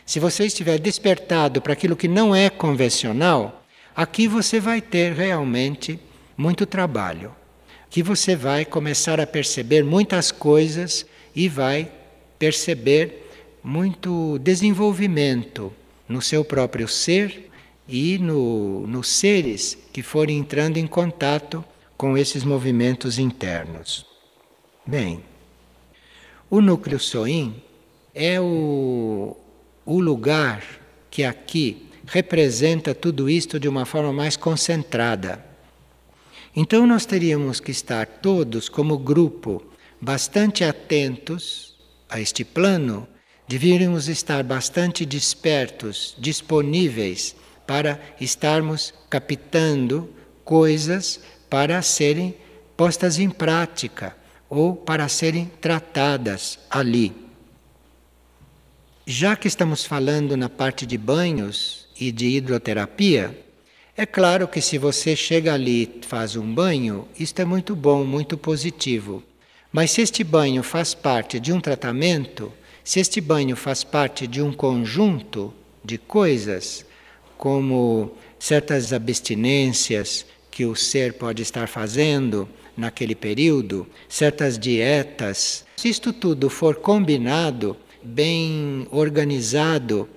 se 0.07 0.21
você 0.21 0.45
estiver 0.45 0.79
despertado 0.79 1.61
para 1.61 1.73
aquilo 1.73 1.97
que 1.97 2.07
não 2.07 2.33
é 2.33 2.49
convencional, 2.49 3.61
aqui 3.93 4.25
você 4.25 4.57
vai 4.57 4.79
ter 4.79 5.11
realmente 5.11 5.99
muito 6.37 6.65
trabalho. 6.65 7.35
Que 7.89 8.01
você 8.01 8.33
vai 8.33 8.63
começar 8.63 9.19
a 9.19 9.27
perceber 9.27 9.83
muitas 9.83 10.31
coisas 10.31 11.05
e 11.35 11.49
vai 11.49 11.91
perceber 12.39 13.29
muito 13.61 14.39
desenvolvimento 14.39 15.73
no 16.07 16.21
seu 16.21 16.45
próprio 16.45 16.87
ser 16.87 17.51
e 17.85 18.17
no, 18.17 18.87
nos 18.87 19.09
seres 19.09 19.77
que 19.91 20.01
forem 20.01 20.37
entrando 20.37 20.77
em 20.77 20.87
contato 20.87 21.65
com 21.97 22.17
esses 22.17 22.45
movimentos 22.45 23.19
internos. 23.19 24.05
Bem, 24.85 25.21
o 26.49 26.61
núcleo 26.61 26.97
Soin 26.97 27.61
é 28.15 28.39
o, 28.39 29.35
o 29.87 30.01
lugar 30.01 30.61
que 31.09 31.23
aqui 31.23 31.87
representa 32.05 32.93
tudo 32.93 33.29
isto 33.29 33.57
de 33.57 33.69
uma 33.69 33.85
forma 33.85 34.11
mais 34.11 34.35
concentrada. 34.35 35.43
Então 36.53 36.85
nós 36.85 37.05
teríamos 37.05 37.61
que 37.61 37.71
estar 37.71 38.05
todos 38.05 38.67
como 38.67 38.97
grupo 38.97 39.63
bastante 39.99 40.65
atentos 40.65 41.77
a 42.09 42.19
este 42.19 42.43
plano, 42.43 43.07
deveríamos 43.47 44.09
estar 44.09 44.43
bastante 44.43 45.05
despertos, 45.05 46.15
disponíveis 46.19 47.33
para 47.65 47.99
estarmos 48.19 48.93
captando 49.09 50.09
coisas 50.43 51.21
para 51.49 51.81
serem 51.81 52.35
postas 52.75 53.19
em 53.19 53.29
prática 53.29 54.17
ou 54.49 54.75
para 54.75 55.07
serem 55.07 55.49
tratadas 55.61 56.59
ali. 56.69 57.26
Já 59.09 59.37
que 59.37 59.47
estamos 59.47 59.85
falando 59.85 60.35
na 60.35 60.49
parte 60.49 60.85
de 60.85 60.97
banhos 60.97 61.87
e 61.97 62.11
de 62.11 62.27
hidroterapia, 62.27 63.39
é 63.95 64.05
claro 64.05 64.49
que 64.49 64.59
se 64.59 64.77
você 64.77 65.15
chega 65.15 65.53
ali 65.53 66.01
faz 66.05 66.35
um 66.35 66.53
banho, 66.53 67.07
isto 67.17 67.41
é 67.41 67.45
muito 67.45 67.73
bom, 67.73 68.03
muito 68.03 68.37
positivo. 68.37 69.23
Mas 69.71 69.91
se 69.91 70.01
este 70.01 70.25
banho 70.25 70.61
faz 70.61 70.93
parte 70.93 71.39
de 71.39 71.53
um 71.53 71.61
tratamento, 71.61 72.51
se 72.83 72.99
este 72.99 73.21
banho 73.21 73.55
faz 73.55 73.81
parte 73.81 74.27
de 74.27 74.41
um 74.41 74.51
conjunto 74.51 75.53
de 75.85 75.97
coisas, 75.97 76.85
como 77.37 78.11
certas 78.37 78.91
abstinências 78.91 80.25
que 80.51 80.65
o 80.65 80.75
ser 80.75 81.13
pode 81.13 81.41
estar 81.43 81.69
fazendo 81.69 82.45
naquele 82.75 83.15
período, 83.15 83.87
certas 84.09 84.59
dietas, 84.59 85.65
se 85.77 85.87
isto 85.87 86.11
tudo 86.11 86.49
for 86.49 86.75
combinado, 86.75 87.77
bem 88.07 88.87
organizado 88.91 90.07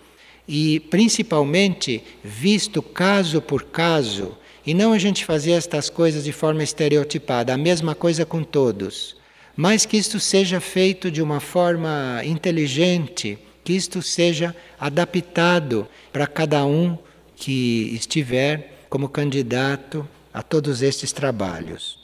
e 0.47 0.81
principalmente 0.81 2.03
visto 2.25 2.83
caso 2.83 3.41
por 3.41 3.65
caso, 3.65 4.37
e 4.67 4.75
não 4.75 4.93
a 4.93 4.99
gente 4.99 5.25
fazer 5.25 5.53
estas 5.53 5.89
coisas 5.89 6.25
de 6.25 6.33
forma 6.33 6.63
estereotipada, 6.63 7.55
a 7.55 7.59
mesma 7.59 7.95
coisa 7.95 8.25
com 8.25 8.43
todos, 8.43 9.17
mas 9.57 9.85
que 9.85 9.97
isto 9.97 10.19
seja 10.19 10.61
feito 10.61 11.11
de 11.11 11.23
uma 11.23 11.41
forma 11.41 12.23
inteligente, 12.25 13.39
que 13.63 13.73
isto 13.73 14.03
seja 14.03 14.55
adaptado 14.79 15.87
para 16.13 16.27
cada 16.27 16.65
um 16.65 16.97
que 17.37 17.91
estiver 17.95 18.85
como 18.89 19.09
candidato 19.09 20.09
a 20.33 20.43
todos 20.43 20.83
estes 20.83 21.13
trabalhos. 21.13 21.99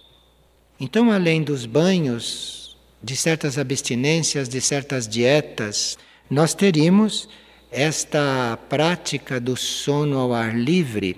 Então, 0.78 1.10
além 1.10 1.42
dos 1.42 1.66
banhos, 1.66 2.65
de 3.06 3.14
certas 3.14 3.56
abstinências, 3.56 4.48
de 4.48 4.60
certas 4.60 5.06
dietas, 5.06 5.96
nós 6.28 6.54
teríamos 6.54 7.28
esta 7.70 8.58
prática 8.68 9.38
do 9.38 9.56
sono 9.56 10.18
ao 10.18 10.34
ar 10.34 10.58
livre, 10.58 11.16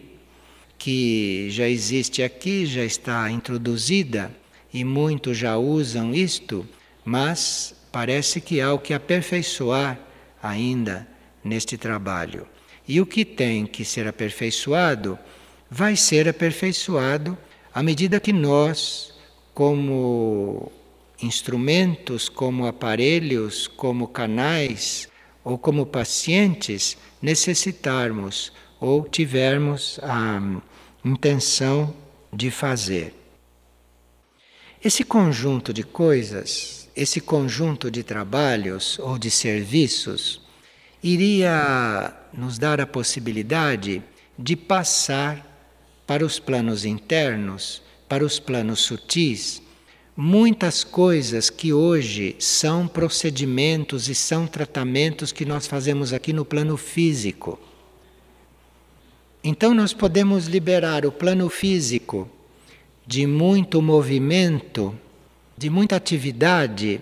que 0.76 1.48
já 1.50 1.66
existe 1.66 2.22
aqui, 2.22 2.66
já 2.66 2.84
está 2.84 3.30
introduzida 3.30 4.30
e 4.70 4.84
muitos 4.84 5.38
já 5.38 5.56
usam 5.56 6.14
isto, 6.14 6.68
mas 7.06 7.74
parece 7.90 8.38
que 8.38 8.60
há 8.60 8.70
o 8.74 8.78
que 8.78 8.92
aperfeiçoar 8.92 9.98
ainda 10.42 11.08
neste 11.42 11.78
trabalho. 11.78 12.46
E 12.86 13.00
o 13.00 13.06
que 13.06 13.24
tem 13.24 13.64
que 13.64 13.82
ser 13.82 14.06
aperfeiçoado 14.06 15.18
vai 15.70 15.96
ser 15.96 16.28
aperfeiçoado 16.28 17.36
à 17.72 17.82
medida 17.82 18.20
que 18.20 18.32
nós, 18.32 19.14
como 19.54 20.70
instrumentos, 21.20 22.28
como 22.28 22.66
aparelhos, 22.66 23.66
como 23.66 24.08
canais 24.08 25.08
ou 25.42 25.58
como 25.58 25.86
pacientes, 25.86 26.96
necessitarmos 27.20 28.52
ou 28.80 29.04
tivermos 29.04 29.98
a 30.02 30.40
intenção 31.04 31.94
de 32.32 32.50
fazer. 32.50 33.14
Esse 34.84 35.02
conjunto 35.02 35.72
de 35.72 35.82
coisas, 35.82 36.88
esse 36.94 37.20
conjunto 37.20 37.90
de 37.90 38.02
trabalhos 38.02 38.98
ou 39.00 39.18
de 39.18 39.30
serviços, 39.30 40.40
iria 41.02 42.14
nos 42.32 42.58
dar 42.58 42.80
a 42.80 42.86
possibilidade 42.86 44.02
de 44.38 44.54
passar 44.54 45.44
para 46.06 46.24
os 46.24 46.38
planos 46.38 46.84
internos, 46.84 47.82
para 48.08 48.24
os 48.24 48.38
planos 48.38 48.80
sutis, 48.80 49.60
muitas 50.20 50.82
coisas 50.82 51.48
que 51.48 51.72
hoje 51.72 52.34
são 52.40 52.88
procedimentos 52.88 54.08
e 54.08 54.16
são 54.16 54.48
tratamentos 54.48 55.30
que 55.30 55.44
nós 55.44 55.68
fazemos 55.68 56.12
aqui 56.12 56.32
no 56.32 56.44
plano 56.44 56.76
físico. 56.76 57.56
Então, 59.44 59.72
nós 59.72 59.92
podemos 59.92 60.46
liberar 60.46 61.06
o 61.06 61.12
plano 61.12 61.48
físico 61.48 62.28
de 63.06 63.28
muito 63.28 63.80
movimento, 63.80 64.92
de 65.56 65.70
muita 65.70 65.94
atividade, 65.94 67.00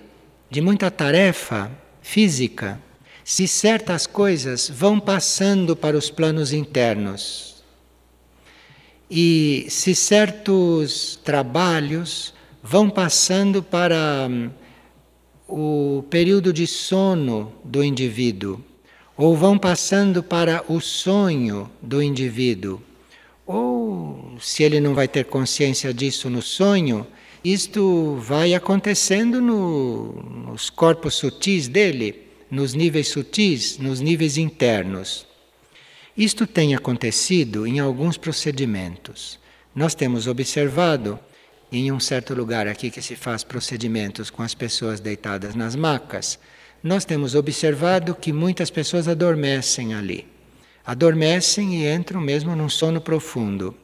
de 0.50 0.60
muita 0.60 0.90
tarefa 0.90 1.70
física 2.02 2.78
se 3.24 3.48
certas 3.48 4.06
coisas 4.06 4.68
vão 4.68 5.00
passando 5.00 5.74
para 5.74 5.96
os 5.96 6.10
planos 6.10 6.52
internos 6.52 7.56
e 9.10 9.66
se 9.68 9.96
certos 9.96 11.18
trabalhos 11.24 12.35
vão 12.68 12.90
passando 12.90 13.62
para 13.62 14.26
hum, 14.28 14.50
o 15.46 16.02
período 16.10 16.52
de 16.52 16.66
sono 16.66 17.52
do 17.62 17.84
indivíduo, 17.84 18.60
ou 19.16 19.36
vão 19.36 19.56
passando 19.56 20.20
para 20.20 20.64
o 20.68 20.80
sonho 20.80 21.70
do 21.80 22.02
indivíduo, 22.02 22.82
ou 23.46 24.36
se 24.40 24.64
ele 24.64 24.80
não 24.80 24.94
vai 24.94 25.06
ter 25.06 25.26
consciência 25.26 25.94
disso 25.94 26.28
no 26.28 26.42
sonho, 26.42 27.06
isto 27.44 28.16
vai 28.16 28.52
acontecendo 28.52 29.40
no, 29.40 30.12
nos 30.48 30.68
corpos 30.68 31.14
sutis 31.14 31.68
dele 31.68 32.26
nos 32.50 32.74
níveis 32.74 33.08
sutis, 33.08 33.78
nos 33.78 34.00
níveis 34.00 34.36
internos. 34.36 35.24
Isto 36.16 36.46
tem 36.46 36.74
acontecido 36.74 37.66
em 37.66 37.78
alguns 37.78 38.16
procedimentos. 38.16 39.38
Nós 39.74 39.94
temos 39.94 40.26
observado 40.26 41.18
em 41.76 41.92
um 41.92 42.00
certo 42.00 42.34
lugar 42.34 42.66
aqui 42.66 42.90
que 42.90 43.02
se 43.02 43.16
faz 43.16 43.44
procedimentos 43.44 44.30
com 44.30 44.42
as 44.42 44.54
pessoas 44.54 45.00
deitadas 45.00 45.54
nas 45.54 45.74
macas, 45.74 46.38
nós 46.82 47.04
temos 47.04 47.34
observado 47.34 48.14
que 48.14 48.32
muitas 48.32 48.70
pessoas 48.70 49.08
adormecem 49.08 49.94
ali. 49.94 50.26
Adormecem 50.84 51.82
e 51.82 51.92
entram 51.92 52.20
mesmo 52.20 52.54
num 52.54 52.68
sono 52.68 53.00
profundo. 53.00 53.74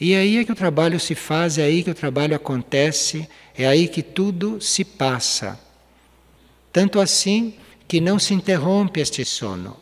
E 0.00 0.12
é 0.12 0.18
aí 0.18 0.38
é 0.38 0.44
que 0.44 0.52
o 0.52 0.56
trabalho 0.56 0.98
se 1.00 1.14
faz, 1.14 1.58
é 1.58 1.64
aí 1.64 1.82
que 1.82 1.90
o 1.90 1.94
trabalho 1.94 2.34
acontece, 2.34 3.28
é 3.56 3.66
aí 3.66 3.88
que 3.88 4.02
tudo 4.02 4.60
se 4.60 4.84
passa. 4.84 5.58
Tanto 6.72 7.00
assim 7.00 7.54
que 7.86 8.00
não 8.00 8.18
se 8.18 8.34
interrompe 8.34 9.00
este 9.00 9.24
sono. 9.24 9.76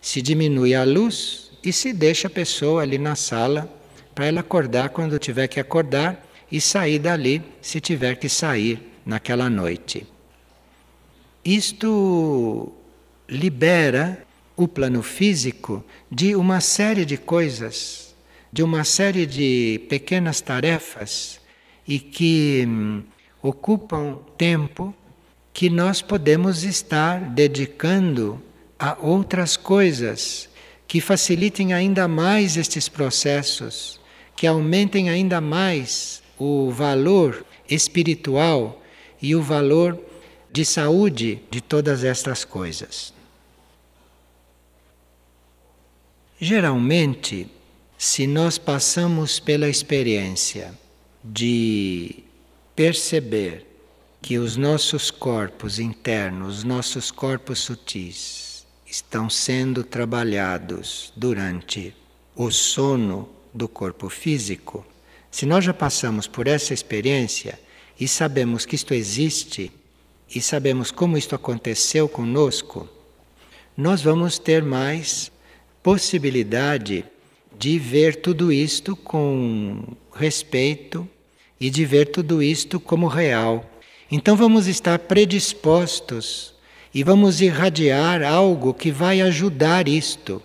Se 0.00 0.20
diminui 0.20 0.74
a 0.74 0.84
luz 0.84 1.50
e 1.64 1.72
se 1.72 1.92
deixa 1.92 2.26
a 2.28 2.30
pessoa 2.30 2.82
ali 2.82 2.98
na 2.98 3.14
sala 3.14 3.72
para 4.14 4.26
ela 4.26 4.40
acordar 4.40 4.90
quando 4.90 5.18
tiver 5.18 5.48
que 5.48 5.60
acordar 5.60 6.26
e 6.52 6.60
sair 6.60 6.98
dali 6.98 7.42
se 7.62 7.80
tiver 7.80 8.16
que 8.16 8.28
sair 8.28 8.92
naquela 9.06 9.48
noite. 9.48 10.06
Isto 11.42 12.70
libera 13.26 14.22
o 14.54 14.68
plano 14.68 15.02
físico 15.02 15.82
de 16.10 16.36
uma 16.36 16.60
série 16.60 17.06
de 17.06 17.16
coisas, 17.16 18.14
de 18.52 18.62
uma 18.62 18.84
série 18.84 19.24
de 19.24 19.80
pequenas 19.88 20.42
tarefas 20.42 21.40
e 21.88 21.98
que 21.98 22.64
hum, 22.68 23.02
ocupam 23.42 24.18
tempo 24.36 24.94
que 25.54 25.70
nós 25.70 26.02
podemos 26.02 26.64
estar 26.64 27.18
dedicando 27.30 28.40
a 28.78 28.96
outras 29.00 29.56
coisas 29.56 30.50
que 30.86 31.00
facilitem 31.00 31.72
ainda 31.72 32.06
mais 32.06 32.58
estes 32.58 32.90
processos, 32.90 33.98
que 34.36 34.46
aumentem 34.46 35.08
ainda 35.08 35.40
mais 35.40 36.21
o 36.42 36.72
valor 36.72 37.46
espiritual 37.70 38.82
e 39.20 39.36
o 39.36 39.40
valor 39.40 39.96
de 40.50 40.64
saúde 40.64 41.40
de 41.48 41.60
todas 41.60 42.02
estas 42.02 42.44
coisas. 42.44 43.14
Geralmente, 46.40 47.46
se 47.96 48.26
nós 48.26 48.58
passamos 48.58 49.38
pela 49.38 49.68
experiência 49.68 50.76
de 51.22 52.24
perceber 52.74 53.64
que 54.20 54.36
os 54.38 54.56
nossos 54.56 55.12
corpos 55.12 55.78
internos, 55.78 56.58
os 56.58 56.64
nossos 56.64 57.12
corpos 57.12 57.60
sutis, 57.60 58.66
estão 58.84 59.30
sendo 59.30 59.84
trabalhados 59.84 61.12
durante 61.14 61.94
o 62.34 62.50
sono 62.50 63.28
do 63.54 63.68
corpo 63.68 64.08
físico, 64.08 64.84
se 65.32 65.44
nós 65.44 65.64
já 65.64 65.74
passamos 65.74 66.28
por 66.28 66.46
essa 66.46 66.72
experiência 66.72 67.58
e 67.98 68.06
sabemos 68.06 68.64
que 68.64 68.76
isto 68.76 68.94
existe 68.94 69.72
e 70.32 70.40
sabemos 70.40 70.92
como 70.92 71.18
isto 71.18 71.34
aconteceu 71.34 72.08
conosco, 72.08 72.88
nós 73.76 74.00
vamos 74.00 74.38
ter 74.38 74.62
mais 74.62 75.32
possibilidade 75.82 77.04
de 77.58 77.80
ver 77.80 78.14
tudo 78.14 78.52
isto 78.52 78.94
com 78.94 79.96
respeito 80.14 81.08
e 81.60 81.68
de 81.68 81.84
ver 81.84 82.12
tudo 82.12 82.40
isto 82.40 82.78
como 82.78 83.08
real 83.08 83.68
então 84.14 84.36
vamos 84.36 84.66
estar 84.66 84.98
predispostos 84.98 86.52
e 86.92 87.02
vamos 87.02 87.40
irradiar 87.40 88.22
algo 88.22 88.74
que 88.74 88.90
vai 88.90 89.22
ajudar 89.22 89.88
isto. 89.88 90.42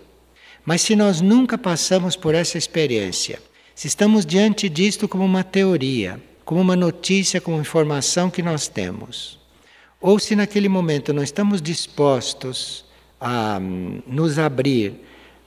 Mas 0.64 0.80
se 0.80 0.96
nós 0.96 1.20
nunca 1.20 1.58
passamos 1.58 2.16
por 2.16 2.34
essa 2.34 2.56
experiência, 2.56 3.38
se 3.78 3.86
estamos 3.86 4.26
diante 4.26 4.68
disto 4.68 5.06
como 5.06 5.24
uma 5.24 5.44
teoria, 5.44 6.20
como 6.44 6.60
uma 6.60 6.74
notícia, 6.74 7.40
como 7.40 7.60
informação 7.60 8.28
que 8.28 8.42
nós 8.42 8.66
temos, 8.66 9.38
ou 10.00 10.18
se 10.18 10.34
naquele 10.34 10.68
momento 10.68 11.12
não 11.12 11.22
estamos 11.22 11.62
dispostos 11.62 12.84
a 13.20 13.56
hum, 13.62 14.02
nos 14.04 14.36
abrir 14.36 14.94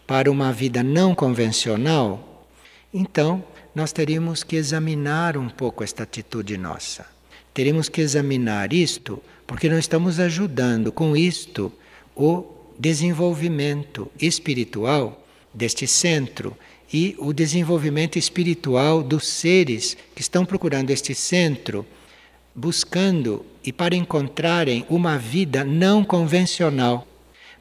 para 0.08 0.32
uma 0.32 0.54
vida 0.54 0.82
não 0.82 1.14
convencional, 1.14 2.48
então 2.94 3.44
nós 3.76 3.92
teríamos 3.92 4.44
que 4.44 4.56
examinar 4.56 5.36
um 5.36 5.50
pouco 5.50 5.84
esta 5.84 6.04
atitude 6.04 6.58
nossa. 6.58 7.06
Teríamos 7.54 7.90
que 7.90 8.00
examinar 8.00 8.72
isto, 8.72 9.22
porque 9.46 9.68
nós 9.68 9.80
estamos 9.80 10.22
ajudando 10.22 10.90
com 10.90 11.18
isto 11.18 11.70
o 12.16 12.46
desenvolvimento 12.80 14.10
espiritual 14.18 15.22
deste 15.54 15.86
centro 15.86 16.56
e 16.94 17.16
o 17.18 17.32
desenvolvimento 17.32 18.18
espiritual 18.18 19.02
dos 19.02 19.28
seres 19.28 19.96
que 20.14 20.22
estão 20.22 20.46
procurando 20.46 20.90
este 20.90 21.16
centro, 21.16 21.86
buscando 22.54 23.46
e 23.64 23.72
para 23.72 23.96
encontrarem 23.96 24.86
uma 24.90 25.18
vida 25.18 25.64
não 25.64 26.04
convencional, 26.04 27.08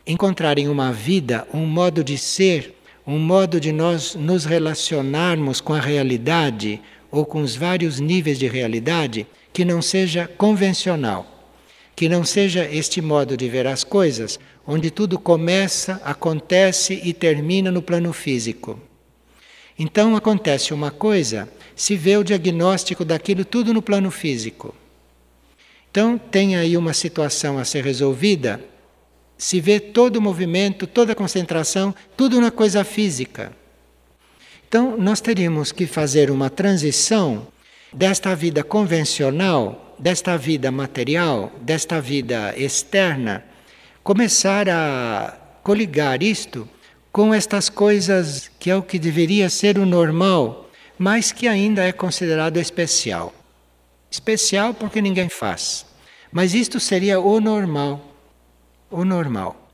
encontrarem 0.07 0.69
uma 0.69 0.93
vida, 0.93 1.47
um 1.55 1.65
modo 1.65 2.03
de 2.03 2.19
ser 2.19 2.75
um 3.07 3.19
modo 3.19 3.61
de 3.61 3.73
nós 3.73 4.15
nos 4.15 4.45
relacionarmos 4.45 5.61
com 5.61 5.73
a 5.75 5.81
realidade 5.81 6.81
ou 7.11 7.25
com 7.25 7.41
os 7.41 7.57
vários 7.57 7.99
níveis 7.99 8.39
de 8.39 8.47
realidade 8.47 9.27
que 9.53 9.65
não 9.65 9.83
seja 9.83 10.29
convencional, 10.29 11.27
que 11.97 12.09
não 12.09 12.25
seja 12.25 12.65
este 12.71 13.01
modo 13.01 13.37
de 13.37 13.49
ver 13.49 13.67
as 13.67 13.83
coisas, 13.83 14.39
onde 14.67 14.91
tudo 14.91 15.19
começa, 15.19 16.01
acontece 16.05 17.01
e 17.03 17.13
termina 17.13 17.71
no 17.71 17.83
plano 17.83 18.13
físico. 18.13 18.79
Então 19.83 20.15
acontece 20.15 20.75
uma 20.75 20.91
coisa, 20.91 21.49
se 21.75 21.97
vê 21.97 22.15
o 22.19 22.23
diagnóstico 22.23 23.03
daquilo 23.03 23.47
tudo 23.47 23.73
no 23.73 23.81
plano 23.81 24.11
físico. 24.11 24.75
Então 25.91 26.19
tem 26.19 26.55
aí 26.55 26.77
uma 26.77 26.93
situação 26.93 27.59
a 27.59 27.65
ser 27.65 27.83
resolvida 27.83 28.61
se 29.39 29.59
vê 29.59 29.81
todo 29.81 30.17
o 30.17 30.21
movimento, 30.21 30.87
toda 30.87 31.13
a 31.13 31.17
concentração, 31.17 31.95
tudo 32.15 32.43
na 32.43 32.51
coisa 32.51 32.85
física. 32.85 33.53
Então, 34.69 34.99
nós 34.99 35.23
teríamos 35.23 35.73
que 35.73 35.87
fazer 35.87 36.31
uma 36.31 36.51
transição 36.51 37.47
desta 37.91 38.35
vida 38.37 38.63
convencional, 38.63 39.97
desta 39.99 40.37
vida 40.37 40.71
material, 40.71 41.51
desta 41.63 42.03
vida 42.03 42.55
externa, 42.55 43.43
começar 44.05 44.69
a 44.69 45.39
coligar 45.63 46.23
isto 46.23 46.69
com 47.13 47.35
estas 47.35 47.69
coisas 47.69 48.51
que 48.59 48.71
é 48.71 48.77
o 48.77 48.83
que 48.83 48.99
deveria 48.99 49.49
ser 49.51 49.79
o 49.79 49.87
normal, 49.87 50.71
mas 50.99 51.33
que 51.33 51.49
ainda 51.49 51.83
é 51.85 51.93
considerado 51.93 52.57
especial. 52.59 53.33
Especial 54.11 54.75
porque 54.75 55.01
ninguém 55.01 55.29
faz. 55.29 55.87
Mas 56.33 56.55
isto 56.55 56.79
seria 56.79 57.21
o 57.21 57.41
normal 57.41 58.11
o 58.91 59.05
normal. 59.05 59.71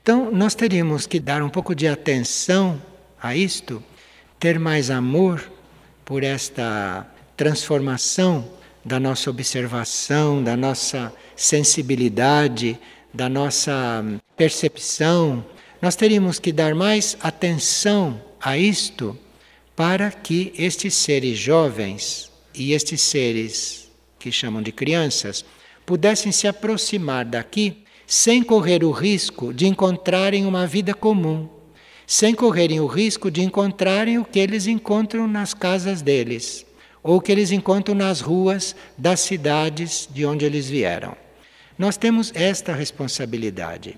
Então, 0.00 0.30
nós 0.30 0.54
teríamos 0.54 1.06
que 1.06 1.18
dar 1.18 1.42
um 1.42 1.48
pouco 1.48 1.74
de 1.74 1.88
atenção 1.88 2.80
a 3.20 3.36
isto, 3.36 3.82
ter 4.38 4.58
mais 4.58 4.90
amor 4.90 5.50
por 6.04 6.22
esta 6.22 7.06
transformação 7.36 8.48
da 8.84 8.98
nossa 8.98 9.30
observação, 9.30 10.42
da 10.42 10.56
nossa 10.56 11.12
sensibilidade, 11.36 12.78
da 13.12 13.28
nossa 13.28 14.04
percepção. 14.36 15.44
Nós 15.82 15.96
teríamos 15.96 16.38
que 16.38 16.52
dar 16.52 16.76
mais 16.76 17.16
atenção 17.20 18.22
a 18.40 18.56
isto 18.56 19.18
para 19.74 20.12
que 20.12 20.52
estes 20.56 20.94
seres 20.94 21.36
jovens 21.36 22.30
e 22.54 22.72
estes 22.72 23.00
seres 23.00 23.90
que 24.16 24.30
chamam 24.30 24.62
de 24.62 24.70
crianças 24.70 25.44
pudessem 25.84 26.30
se 26.30 26.46
aproximar 26.46 27.24
daqui 27.24 27.82
sem 28.06 28.44
correr 28.44 28.84
o 28.84 28.92
risco 28.92 29.52
de 29.52 29.66
encontrarem 29.66 30.46
uma 30.46 30.68
vida 30.68 30.94
comum, 30.94 31.48
sem 32.06 32.32
correrem 32.32 32.78
o 32.78 32.86
risco 32.86 33.28
de 33.28 33.42
encontrarem 33.42 34.18
o 34.18 34.24
que 34.24 34.38
eles 34.38 34.68
encontram 34.68 35.26
nas 35.26 35.52
casas 35.52 36.00
deles, 36.00 36.64
ou 37.02 37.20
que 37.20 37.32
eles 37.32 37.50
encontram 37.50 37.96
nas 37.96 38.20
ruas 38.20 38.76
das 38.96 39.18
cidades 39.18 40.08
de 40.08 40.24
onde 40.24 40.44
eles 40.44 40.68
vieram. 40.68 41.16
Nós 41.76 41.96
temos 41.96 42.30
esta 42.36 42.72
responsabilidade. 42.72 43.96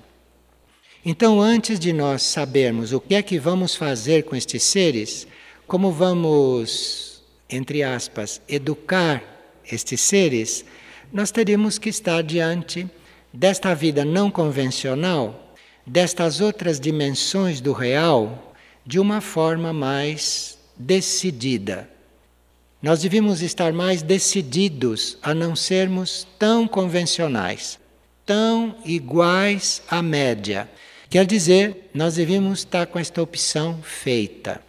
Então, 1.07 1.39
antes 1.39 1.79
de 1.79 1.93
nós 1.93 2.23
sabermos 2.23 2.93
o 2.93 3.01
que 3.01 3.15
é 3.15 3.23
que 3.23 3.39
vamos 3.39 3.75
fazer 3.75 4.23
com 4.23 4.35
estes 4.35 4.63
seres, 4.63 5.27
como 5.67 5.93
vamos, 5.93 7.23
entre 7.51 7.83
aspas, 7.83 8.41
educar 8.49 9.23
estes 9.71 10.01
seres, 10.01 10.65
nós 11.13 11.31
teríamos 11.31 11.79
que 11.79 11.91
estar 11.91 12.23
diante 12.23 12.89
desta 13.31 13.75
vida 13.75 14.03
não 14.03 14.31
convencional, 14.31 15.55
destas 15.87 16.41
outras 16.41 16.81
dimensões 16.81 17.61
do 17.61 17.73
real, 17.73 18.55
de 18.87 18.99
uma 18.99 19.21
forma 19.21 19.75
mais 19.75 20.59
decidida. 20.75 21.89
Nós 22.83 23.01
devíamos 23.01 23.43
estar 23.43 23.75
mais 23.75 24.03
decididos 24.03 25.19
a 25.23 25.35
não 25.35 25.55
sermos 25.55 26.27
tão 26.39 26.67
convencionais, 26.67 27.79
tão 28.25 28.77
iguais 28.85 29.83
à 29.89 30.01
média. 30.01 30.69
Quer 31.09 31.27
dizer, 31.27 31.91
nós 31.95 32.15
devíamos 32.15 32.61
estar 32.61 32.87
com 32.87 32.99
esta 32.99 33.23
opção 33.23 33.81
feita 33.83 34.61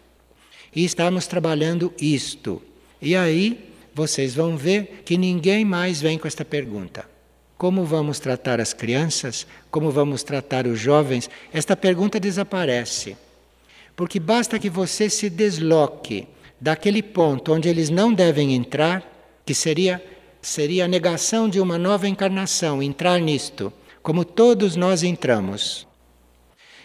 e 0.74 0.84
estarmos 0.84 1.26
trabalhando 1.26 1.92
isto. 2.00 2.62
E 3.00 3.16
aí 3.16 3.70
vocês 3.94 4.34
vão 4.34 4.56
ver 4.56 5.02
que 5.04 5.16
ninguém 5.16 5.64
mais 5.64 6.00
vem 6.00 6.18
com 6.18 6.28
esta 6.28 6.44
pergunta. 6.44 7.08
Como 7.56 7.84
vamos 7.84 8.20
tratar 8.20 8.60
as 8.60 8.74
crianças? 8.74 9.46
Como 9.70 9.90
vamos 9.90 10.22
tratar 10.22 10.66
os 10.66 10.78
jovens? 10.78 11.30
Esta 11.52 11.74
pergunta 11.74 12.20
desaparece. 12.20 13.16
Porque 13.96 14.20
basta 14.20 14.58
que 14.58 14.68
você 14.68 15.08
se 15.08 15.30
desloque 15.30 16.28
daquele 16.60 17.02
ponto 17.02 17.52
onde 17.52 17.68
eles 17.68 17.88
não 17.88 18.12
devem 18.12 18.54
entrar, 18.54 19.02
que 19.44 19.54
seria 19.54 20.02
seria 20.46 20.84
a 20.84 20.88
negação 20.88 21.48
de 21.48 21.60
uma 21.60 21.76
nova 21.76 22.06
encarnação, 22.06 22.80
entrar 22.80 23.18
nisto, 23.18 23.72
como 24.00 24.24
todos 24.24 24.76
nós 24.76 25.02
entramos. 25.02 25.86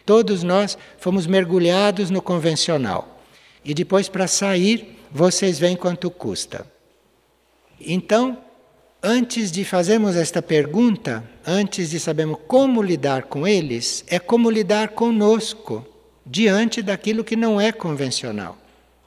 Todos 0.05 0.43
nós 0.43 0.77
fomos 0.97 1.27
mergulhados 1.27 2.09
no 2.09 2.21
convencional. 2.21 3.21
E 3.63 3.73
depois 3.73 4.09
para 4.09 4.27
sair, 4.27 4.97
vocês 5.11 5.59
veem 5.59 5.75
quanto 5.75 6.09
custa. 6.09 6.65
Então, 7.79 8.37
Antes 9.03 9.51
de 9.51 9.65
fazermos 9.65 10.15
esta 10.15 10.43
pergunta, 10.43 11.23
antes 11.43 11.89
de 11.89 11.99
sabermos 11.99 12.37
como 12.47 12.83
lidar 12.83 13.23
com 13.23 13.47
eles, 13.47 14.05
é 14.07 14.19
como 14.19 14.47
lidar 14.47 14.89
conosco 14.89 15.83
diante 16.23 16.83
daquilo 16.83 17.23
que 17.23 17.35
não 17.35 17.59
é 17.59 17.71
convencional. 17.71 18.59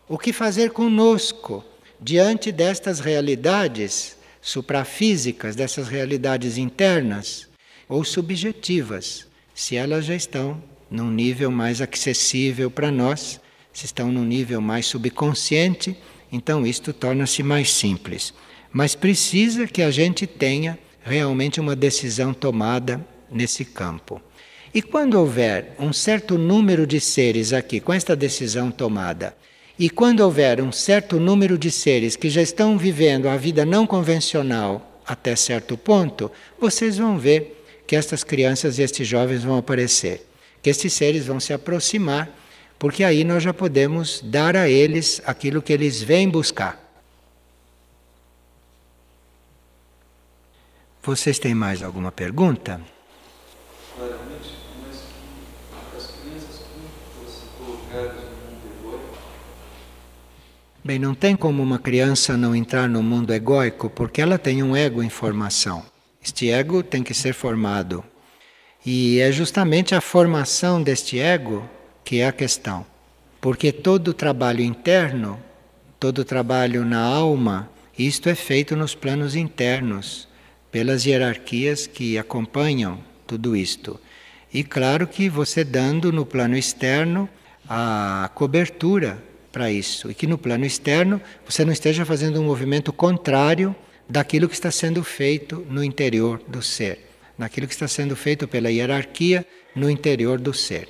O 0.08 0.18
que 0.18 0.32
fazer 0.32 0.72
conosco 0.72 1.64
diante 2.00 2.50
destas 2.50 2.98
realidades 2.98 4.16
suprafísicas, 4.42 5.54
dessas 5.54 5.86
realidades 5.86 6.58
internas 6.58 7.46
ou 7.88 8.02
subjetivas, 8.02 9.28
se 9.54 9.76
elas 9.76 10.06
já 10.06 10.16
estão 10.16 10.60
num 10.94 11.10
nível 11.10 11.50
mais 11.50 11.80
acessível 11.80 12.70
para 12.70 12.90
nós, 12.90 13.40
se 13.72 13.84
estão 13.84 14.12
num 14.12 14.24
nível 14.24 14.60
mais 14.60 14.86
subconsciente, 14.86 15.96
então 16.30 16.64
isto 16.64 16.92
torna-se 16.92 17.42
mais 17.42 17.72
simples. 17.72 18.32
Mas 18.72 18.94
precisa 18.94 19.66
que 19.66 19.82
a 19.82 19.90
gente 19.90 20.26
tenha 20.26 20.78
realmente 21.02 21.60
uma 21.60 21.74
decisão 21.74 22.32
tomada 22.32 23.04
nesse 23.30 23.64
campo. 23.64 24.22
E 24.72 24.80
quando 24.80 25.14
houver 25.14 25.74
um 25.78 25.92
certo 25.92 26.38
número 26.38 26.86
de 26.86 27.00
seres 27.00 27.52
aqui 27.52 27.80
com 27.80 27.92
esta 27.92 28.14
decisão 28.14 28.70
tomada, 28.70 29.36
e 29.76 29.90
quando 29.90 30.20
houver 30.20 30.62
um 30.62 30.70
certo 30.70 31.18
número 31.18 31.58
de 31.58 31.70
seres 31.70 32.14
que 32.14 32.30
já 32.30 32.40
estão 32.40 32.78
vivendo 32.78 33.28
a 33.28 33.36
vida 33.36 33.64
não 33.64 33.86
convencional 33.86 35.00
até 35.04 35.34
certo 35.34 35.76
ponto, 35.76 36.30
vocês 36.60 36.96
vão 36.96 37.18
ver 37.18 37.64
que 37.86 37.96
estas 37.96 38.22
crianças 38.22 38.78
e 38.78 38.82
estes 38.82 39.06
jovens 39.06 39.42
vão 39.42 39.58
aparecer, 39.58 40.24
que 40.64 40.70
estes 40.70 40.94
seres 40.94 41.26
vão 41.26 41.38
se 41.38 41.52
aproximar, 41.52 42.30
porque 42.78 43.04
aí 43.04 43.22
nós 43.22 43.42
já 43.42 43.52
podemos 43.52 44.22
dar 44.24 44.56
a 44.56 44.66
eles 44.66 45.20
aquilo 45.26 45.60
que 45.60 45.70
eles 45.70 46.02
vêm 46.02 46.26
buscar. 46.26 46.82
Vocês 51.02 51.38
têm 51.38 51.54
mais 51.54 51.82
alguma 51.82 52.10
pergunta? 52.10 52.80
Claramente, 53.94 54.54
mas 54.80 56.02
as 56.02 56.10
crianças 56.12 56.60
no 57.60 58.88
mundo? 58.88 59.00
Bem, 60.82 60.98
não 60.98 61.14
tem 61.14 61.36
como 61.36 61.62
uma 61.62 61.78
criança 61.78 62.38
não 62.38 62.56
entrar 62.56 62.88
no 62.88 63.02
mundo 63.02 63.34
egóico 63.34 63.90
porque 63.90 64.22
ela 64.22 64.38
tem 64.38 64.62
um 64.62 64.74
ego 64.74 65.02
em 65.02 65.10
formação. 65.10 65.84
Este 66.22 66.50
ego 66.50 66.82
tem 66.82 67.02
que 67.02 67.12
ser 67.12 67.34
formado. 67.34 68.02
E 68.84 69.18
é 69.20 69.32
justamente 69.32 69.94
a 69.94 70.00
formação 70.00 70.82
deste 70.82 71.18
ego 71.18 71.68
que 72.04 72.20
é 72.20 72.26
a 72.26 72.32
questão. 72.32 72.84
Porque 73.40 73.72
todo 73.72 74.08
o 74.08 74.14
trabalho 74.14 74.60
interno, 74.60 75.40
todo 75.98 76.18
o 76.18 76.24
trabalho 76.24 76.84
na 76.84 77.00
alma, 77.00 77.70
isto 77.98 78.28
é 78.28 78.34
feito 78.34 78.76
nos 78.76 78.94
planos 78.94 79.34
internos, 79.36 80.28
pelas 80.70 81.06
hierarquias 81.06 81.86
que 81.86 82.18
acompanham 82.18 82.98
tudo 83.26 83.56
isto. 83.56 83.98
E 84.52 84.62
claro 84.62 85.06
que 85.06 85.28
você 85.28 85.64
dando 85.64 86.12
no 86.12 86.26
plano 86.26 86.56
externo 86.56 87.28
a 87.68 88.30
cobertura 88.34 89.22
para 89.50 89.70
isso, 89.70 90.10
e 90.10 90.14
que 90.14 90.26
no 90.26 90.36
plano 90.36 90.66
externo 90.66 91.20
você 91.48 91.64
não 91.64 91.72
esteja 91.72 92.04
fazendo 92.04 92.40
um 92.40 92.44
movimento 92.44 92.92
contrário 92.92 93.74
daquilo 94.08 94.48
que 94.48 94.54
está 94.54 94.70
sendo 94.70 95.02
feito 95.04 95.64
no 95.70 95.82
interior 95.82 96.42
do 96.48 96.60
ser, 96.60 97.13
naquilo 97.36 97.66
que 97.66 97.74
está 97.74 97.88
sendo 97.88 98.14
feito 98.14 98.46
pela 98.46 98.70
hierarquia 98.70 99.46
no 99.74 99.90
interior 99.90 100.38
do 100.38 100.54
ser. 100.54 100.88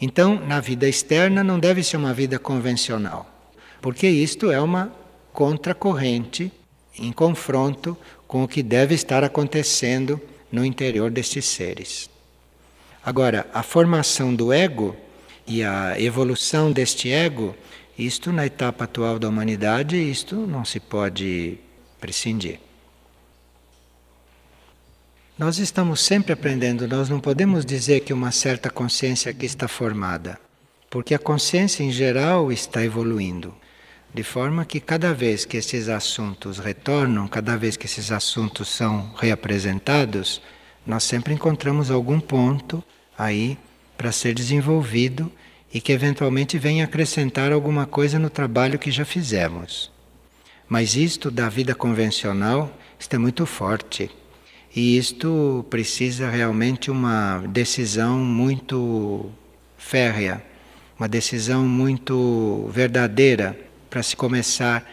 Então, 0.00 0.44
na 0.46 0.60
vida 0.60 0.88
externa 0.88 1.42
não 1.42 1.58
deve 1.58 1.82
ser 1.82 1.96
uma 1.96 2.12
vida 2.12 2.38
convencional, 2.38 3.26
porque 3.80 4.06
isto 4.06 4.50
é 4.50 4.60
uma 4.60 4.92
contracorrente 5.32 6.52
em 6.98 7.12
confronto 7.12 7.96
com 8.26 8.42
o 8.42 8.48
que 8.48 8.62
deve 8.62 8.94
estar 8.94 9.22
acontecendo 9.22 10.20
no 10.50 10.64
interior 10.64 11.10
destes 11.10 11.44
seres. 11.44 12.10
Agora, 13.04 13.46
a 13.54 13.62
formação 13.62 14.34
do 14.34 14.52
ego 14.52 14.96
e 15.46 15.62
a 15.62 15.98
evolução 16.00 16.72
deste 16.72 17.10
ego, 17.10 17.54
isto 17.96 18.32
na 18.32 18.44
etapa 18.44 18.84
atual 18.84 19.18
da 19.18 19.28
humanidade, 19.28 19.96
isto 19.96 20.34
não 20.34 20.64
se 20.64 20.80
pode 20.80 21.58
prescindir. 22.00 22.65
Nós 25.38 25.58
estamos 25.58 26.00
sempre 26.00 26.32
aprendendo, 26.32 26.88
nós 26.88 27.10
não 27.10 27.20
podemos 27.20 27.66
dizer 27.66 28.00
que 28.00 28.14
uma 28.14 28.32
certa 28.32 28.70
consciência 28.70 29.30
aqui 29.30 29.44
está 29.44 29.68
formada, 29.68 30.40
porque 30.88 31.14
a 31.14 31.18
consciência 31.18 31.82
em 31.82 31.92
geral 31.92 32.50
está 32.50 32.82
evoluindo. 32.82 33.54
De 34.14 34.22
forma 34.22 34.64
que 34.64 34.80
cada 34.80 35.12
vez 35.12 35.44
que 35.44 35.58
esses 35.58 35.90
assuntos 35.90 36.58
retornam, 36.58 37.28
cada 37.28 37.54
vez 37.54 37.76
que 37.76 37.84
esses 37.84 38.10
assuntos 38.10 38.70
são 38.70 39.12
reapresentados, 39.14 40.40
nós 40.86 41.04
sempre 41.04 41.34
encontramos 41.34 41.90
algum 41.90 42.18
ponto 42.18 42.82
aí 43.18 43.58
para 43.94 44.12
ser 44.12 44.32
desenvolvido 44.32 45.30
e 45.70 45.82
que 45.82 45.92
eventualmente 45.92 46.56
venha 46.56 46.84
acrescentar 46.84 47.52
alguma 47.52 47.84
coisa 47.84 48.18
no 48.18 48.30
trabalho 48.30 48.78
que 48.78 48.90
já 48.90 49.04
fizemos. 49.04 49.92
Mas 50.66 50.96
isto 50.96 51.30
da 51.30 51.50
vida 51.50 51.74
convencional, 51.74 52.74
isto 52.98 53.14
é 53.14 53.18
muito 53.18 53.44
forte. 53.44 54.10
E 54.76 54.98
isto 54.98 55.64
precisa 55.70 56.28
realmente 56.28 56.90
uma 56.90 57.38
decisão 57.48 58.18
muito 58.18 59.30
férrea, 59.78 60.44
uma 60.98 61.08
decisão 61.08 61.66
muito 61.66 62.68
verdadeira 62.70 63.58
para 63.88 64.02
se 64.02 64.14
começar 64.14 64.86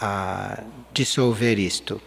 a 0.00 0.62
dissolver 0.94 1.58
isto. 1.58 2.00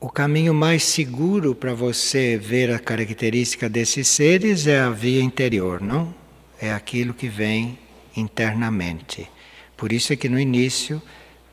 O 0.00 0.08
caminho 0.08 0.54
mais 0.54 0.84
seguro 0.84 1.54
para 1.54 1.74
você 1.74 2.38
ver 2.38 2.70
a 2.70 2.78
característica 2.78 3.68
desses 3.68 4.08
seres 4.08 4.66
é 4.66 4.80
a 4.80 4.88
via 4.88 5.20
interior, 5.20 5.82
não? 5.82 6.14
É 6.58 6.72
aquilo 6.72 7.12
que 7.12 7.28
vem 7.28 7.78
internamente. 8.16 9.28
Por 9.76 9.92
isso 9.92 10.14
é 10.14 10.16
que 10.16 10.28
no 10.28 10.40
início 10.40 11.02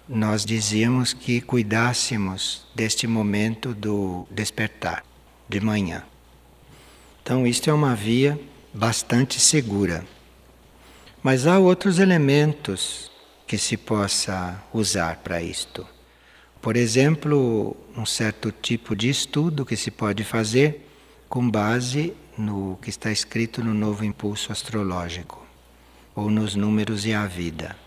nós 0.07 0.43
dizíamos 0.43 1.13
que 1.13 1.39
cuidássemos 1.39 2.65
deste 2.75 3.07
momento 3.07 3.73
do 3.73 4.27
despertar, 4.29 5.03
de 5.47 5.59
manhã. 5.59 6.03
Então, 7.21 7.47
isto 7.47 7.69
é 7.69 7.73
uma 7.73 7.95
via 7.95 8.39
bastante 8.73 9.39
segura. 9.39 10.05
Mas 11.21 11.47
há 11.47 11.57
outros 11.57 11.99
elementos 11.99 13.09
que 13.47 13.57
se 13.57 13.77
possa 13.77 14.61
usar 14.73 15.17
para 15.17 15.41
isto. 15.41 15.87
Por 16.61 16.75
exemplo, 16.75 17.75
um 17.95 18.05
certo 18.05 18.51
tipo 18.51 18.95
de 18.95 19.09
estudo 19.09 19.65
que 19.65 19.77
se 19.77 19.89
pode 19.89 20.23
fazer 20.23 20.89
com 21.29 21.49
base 21.49 22.13
no 22.37 22.77
que 22.81 22.89
está 22.89 23.11
escrito 23.11 23.63
no 23.63 23.73
novo 23.73 24.03
impulso 24.03 24.51
astrológico, 24.51 25.45
ou 26.15 26.29
nos 26.29 26.55
números 26.55 27.05
e 27.05 27.13
a 27.13 27.25
vida. 27.25 27.82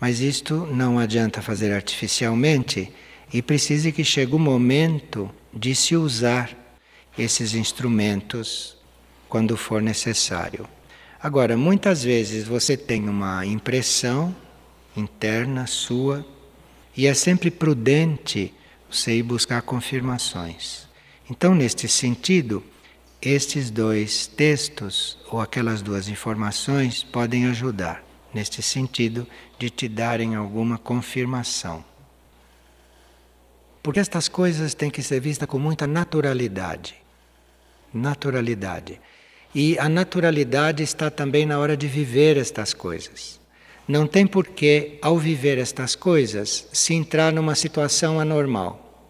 Mas 0.00 0.20
isto 0.20 0.66
não 0.66 0.98
adianta 0.98 1.42
fazer 1.42 1.72
artificialmente 1.72 2.90
e 3.32 3.42
precisa 3.42 3.92
que 3.92 4.02
chegue 4.02 4.34
o 4.34 4.38
momento 4.38 5.30
de 5.52 5.74
se 5.74 5.94
usar 5.94 6.50
esses 7.18 7.54
instrumentos 7.54 8.76
quando 9.28 9.56
for 9.56 9.82
necessário. 9.82 10.66
Agora, 11.22 11.54
muitas 11.56 12.02
vezes 12.02 12.46
você 12.46 12.78
tem 12.78 13.08
uma 13.08 13.44
impressão 13.44 14.34
interna 14.96 15.66
sua 15.66 16.26
e 16.96 17.06
é 17.06 17.12
sempre 17.12 17.50
prudente 17.50 18.54
você 18.90 19.16
ir 19.16 19.22
buscar 19.22 19.60
confirmações. 19.62 20.88
Então, 21.28 21.54
neste 21.54 21.86
sentido, 21.86 22.64
estes 23.20 23.70
dois 23.70 24.26
textos 24.26 25.18
ou 25.30 25.40
aquelas 25.40 25.82
duas 25.82 26.08
informações 26.08 27.04
podem 27.04 27.46
ajudar 27.46 28.09
neste 28.32 28.62
sentido 28.62 29.26
de 29.58 29.70
te 29.70 29.88
darem 29.88 30.34
alguma 30.34 30.78
confirmação. 30.78 31.84
Porque 33.82 34.00
estas 34.00 34.28
coisas 34.28 34.74
têm 34.74 34.90
que 34.90 35.02
ser 35.02 35.20
vistas 35.20 35.48
com 35.48 35.58
muita 35.58 35.86
naturalidade. 35.86 36.94
Naturalidade. 37.92 39.00
E 39.54 39.78
a 39.78 39.88
naturalidade 39.88 40.82
está 40.82 41.10
também 41.10 41.44
na 41.46 41.58
hora 41.58 41.76
de 41.76 41.88
viver 41.88 42.36
estas 42.36 42.72
coisas. 42.72 43.40
Não 43.88 44.06
tem 44.06 44.26
porquê, 44.26 44.98
ao 45.02 45.18
viver 45.18 45.58
estas 45.58 45.96
coisas, 45.96 46.68
se 46.72 46.94
entrar 46.94 47.32
numa 47.32 47.56
situação 47.56 48.20
anormal, 48.20 49.04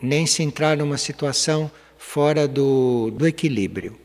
nem 0.00 0.26
se 0.26 0.42
entrar 0.42 0.76
numa 0.76 0.96
situação 0.96 1.68
fora 1.96 2.46
do, 2.46 3.10
do 3.10 3.26
equilíbrio. 3.26 3.98